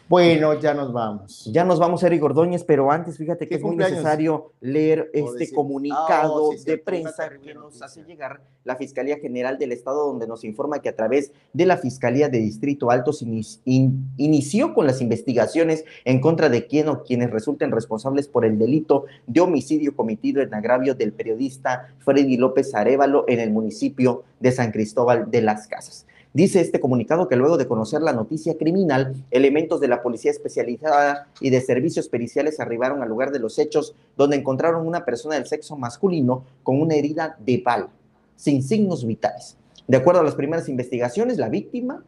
Bueno, 0.08 0.58
ya 0.58 0.72
nos 0.72 0.90
vamos. 0.90 1.44
Ya 1.52 1.64
nos 1.64 1.78
vamos, 1.78 2.02
Eric 2.02 2.22
Ordóñez, 2.22 2.64
pero 2.64 2.90
antes 2.90 3.18
fíjate 3.18 3.46
que 3.46 3.56
es 3.56 3.62
muy 3.62 3.76
necesario 3.76 4.52
leer 4.60 5.10
este 5.12 5.52
comunicado 5.52 6.52
ah, 6.52 6.56
de 6.64 6.78
prensa 6.78 7.28
que 7.42 7.52
nos 7.52 7.82
hace 7.82 8.02
llegar 8.04 8.40
la 8.64 8.76
Fiscalía 8.76 9.18
General 9.18 9.58
del 9.58 9.72
Estado, 9.72 10.06
donde 10.06 10.26
nos 10.26 10.44
informa 10.44 10.80
que 10.80 10.88
a 10.88 10.96
través 10.96 11.32
de 11.52 11.66
la 11.66 11.76
Fiscalía 11.76 12.30
de 12.30 12.38
Distrito 12.38 12.90
Alto 12.90 13.12
se 13.12 13.26
inició 13.64 14.72
con 14.72 14.86
las 14.86 15.02
investigaciones 15.02 15.84
en 16.06 16.22
contra 16.22 16.48
de 16.48 16.66
quien 16.66 16.88
o 16.88 17.02
quienes 17.02 17.30
resulten 17.30 17.70
responsables 17.70 18.28
por 18.28 18.46
el 18.46 18.58
delito 18.58 19.04
de 19.26 19.42
homicidio 19.42 19.94
cometido 19.94 20.40
en 20.40 20.54
agravio 20.54 20.94
del 20.94 21.12
periodista 21.12 21.94
Freddy 21.98 22.38
López 22.38 22.74
Arevalo 22.74 23.26
en 23.28 23.40
el 23.40 23.50
municipio 23.50 24.24
de 24.40 24.52
San 24.52 24.72
Cristóbal 24.72 25.30
de 25.30 25.42
las 25.42 25.68
Casas. 25.68 26.06
Dice 26.38 26.60
este 26.60 26.78
comunicado 26.78 27.26
que 27.26 27.34
luego 27.34 27.56
de 27.56 27.66
conocer 27.66 28.00
la 28.00 28.12
noticia 28.12 28.56
criminal, 28.56 29.12
elementos 29.32 29.80
de 29.80 29.88
la 29.88 30.02
policía 30.02 30.30
especializada 30.30 31.26
y 31.40 31.50
de 31.50 31.60
servicios 31.60 32.08
periciales 32.08 32.60
arribaron 32.60 33.02
al 33.02 33.08
lugar 33.08 33.32
de 33.32 33.40
los 33.40 33.58
hechos, 33.58 33.96
donde 34.16 34.36
encontraron 34.36 34.86
una 34.86 35.04
persona 35.04 35.34
del 35.34 35.48
sexo 35.48 35.76
masculino 35.76 36.44
con 36.62 36.80
una 36.80 36.94
herida 36.94 37.36
de 37.44 37.60
bala, 37.66 37.88
sin 38.36 38.62
signos 38.62 39.04
vitales. 39.04 39.56
De 39.88 39.96
acuerdo 39.96 40.20
a 40.20 40.22
las 40.22 40.36
primeras 40.36 40.68
investigaciones, 40.68 41.38
la 41.38 41.48
víctima, 41.48 42.04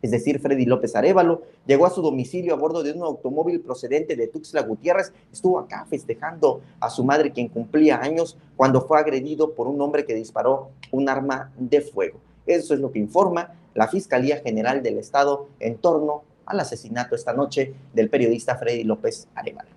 es 0.00 0.12
decir, 0.12 0.40
Freddy 0.40 0.64
López 0.64 0.96
Arevalo, 0.96 1.42
llegó 1.66 1.84
a 1.84 1.90
su 1.90 2.00
domicilio 2.00 2.54
a 2.54 2.56
bordo 2.56 2.82
de 2.82 2.92
un 2.92 3.02
automóvil 3.02 3.60
procedente 3.60 4.16
de 4.16 4.28
Tuxtla 4.28 4.62
Gutiérrez. 4.62 5.12
Estuvo 5.30 5.58
acá 5.58 5.84
festejando 5.90 6.62
a 6.80 6.88
su 6.88 7.04
madre, 7.04 7.32
quien 7.32 7.48
cumplía 7.48 8.00
años, 8.00 8.38
cuando 8.56 8.80
fue 8.80 8.98
agredido 8.98 9.52
por 9.52 9.66
un 9.66 9.78
hombre 9.82 10.06
que 10.06 10.14
disparó 10.14 10.70
un 10.90 11.10
arma 11.10 11.52
de 11.58 11.82
fuego. 11.82 12.18
Eso 12.46 12.74
es 12.74 12.80
lo 12.80 12.90
que 12.92 12.98
informa 12.98 13.52
la 13.74 13.88
Fiscalía 13.88 14.40
General 14.40 14.82
del 14.82 14.98
Estado 14.98 15.48
en 15.60 15.78
torno 15.78 16.22
al 16.46 16.60
asesinato 16.60 17.14
esta 17.14 17.32
noche 17.32 17.74
del 17.92 18.10
periodista 18.10 18.56
Freddy 18.56 18.84
López 18.84 19.28
Arevalo. 19.34 19.70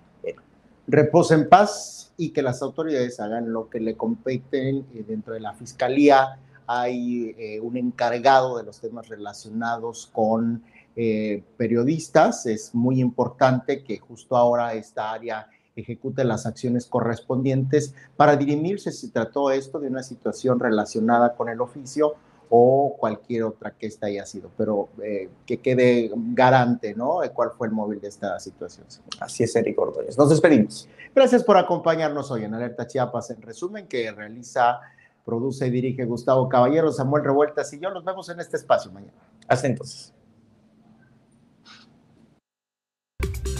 Reposa 0.86 1.34
en 1.34 1.48
paz 1.50 2.12
y 2.16 2.30
que 2.30 2.40
las 2.40 2.62
autoridades 2.62 3.20
hagan 3.20 3.52
lo 3.52 3.68
que 3.68 3.78
le 3.78 3.94
competen 3.94 4.86
eh, 4.94 5.04
dentro 5.06 5.34
de 5.34 5.40
la 5.40 5.52
Fiscalía. 5.52 6.38
Hay 6.66 7.34
eh, 7.38 7.60
un 7.60 7.76
encargado 7.76 8.56
de 8.56 8.64
los 8.64 8.80
temas 8.80 9.08
relacionados 9.08 10.08
con 10.10 10.62
eh, 10.96 11.42
periodistas. 11.58 12.46
Es 12.46 12.74
muy 12.74 13.00
importante 13.00 13.84
que 13.84 13.98
justo 13.98 14.34
ahora 14.34 14.72
esta 14.72 15.12
área 15.12 15.48
ejecute 15.76 16.24
las 16.24 16.46
acciones 16.46 16.86
correspondientes 16.86 17.94
para 18.16 18.36
dirimirse 18.36 18.90
si 18.90 19.10
trató 19.10 19.50
esto 19.50 19.78
de 19.78 19.88
una 19.88 20.02
situación 20.02 20.58
relacionada 20.58 21.36
con 21.36 21.50
el 21.50 21.60
oficio 21.60 22.14
o 22.50 22.96
cualquier 22.98 23.44
otra 23.44 23.72
que 23.72 23.86
esta 23.86 24.06
haya 24.06 24.24
sido, 24.24 24.50
pero 24.56 24.88
eh, 25.02 25.28
que 25.46 25.58
quede 25.58 26.10
garante, 26.14 26.94
¿no? 26.94 27.20
Cuál 27.34 27.50
fue 27.50 27.66
el 27.66 27.72
móvil 27.72 28.00
de 28.00 28.08
esta 28.08 28.38
situación. 28.40 28.86
Así 29.20 29.44
es, 29.44 29.54
Eric 29.56 29.78
Ordóñez. 29.78 30.16
Nos 30.16 30.30
despedimos. 30.30 30.88
Gracias 31.14 31.44
por 31.44 31.56
acompañarnos 31.56 32.30
hoy 32.30 32.44
en 32.44 32.54
Alerta 32.54 32.86
Chiapas, 32.86 33.30
en 33.30 33.42
resumen, 33.42 33.86
que 33.86 34.10
realiza, 34.12 34.80
produce 35.24 35.66
y 35.66 35.70
dirige 35.70 36.04
Gustavo 36.04 36.48
Caballero, 36.48 36.92
Samuel 36.92 37.24
Revueltas 37.24 37.72
y 37.72 37.80
yo. 37.80 37.90
Nos 37.90 38.04
vemos 38.04 38.28
en 38.28 38.40
este 38.40 38.56
espacio 38.56 38.90
mañana. 38.92 39.12
Hasta 39.46 39.66
entonces. 39.66 40.14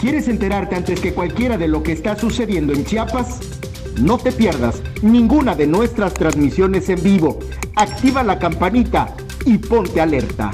¿Quieres 0.01 0.29
enterarte 0.29 0.77
antes 0.77 1.01
que 1.01 1.13
cualquiera 1.13 1.59
de 1.59 1.67
lo 1.67 1.83
que 1.83 1.91
está 1.91 2.15
sucediendo 2.15 2.73
en 2.73 2.85
Chiapas? 2.85 3.41
No 4.01 4.17
te 4.17 4.31
pierdas 4.31 4.81
ninguna 5.03 5.57
de 5.57 5.67
nuestras 5.67 6.15
transmisiones 6.15 6.89
en 6.89 7.03
vivo. 7.03 7.41
Activa 7.75 8.23
la 8.23 8.39
campanita 8.39 9.15
y 9.45 9.59
ponte 9.59 10.01
alerta. 10.01 10.53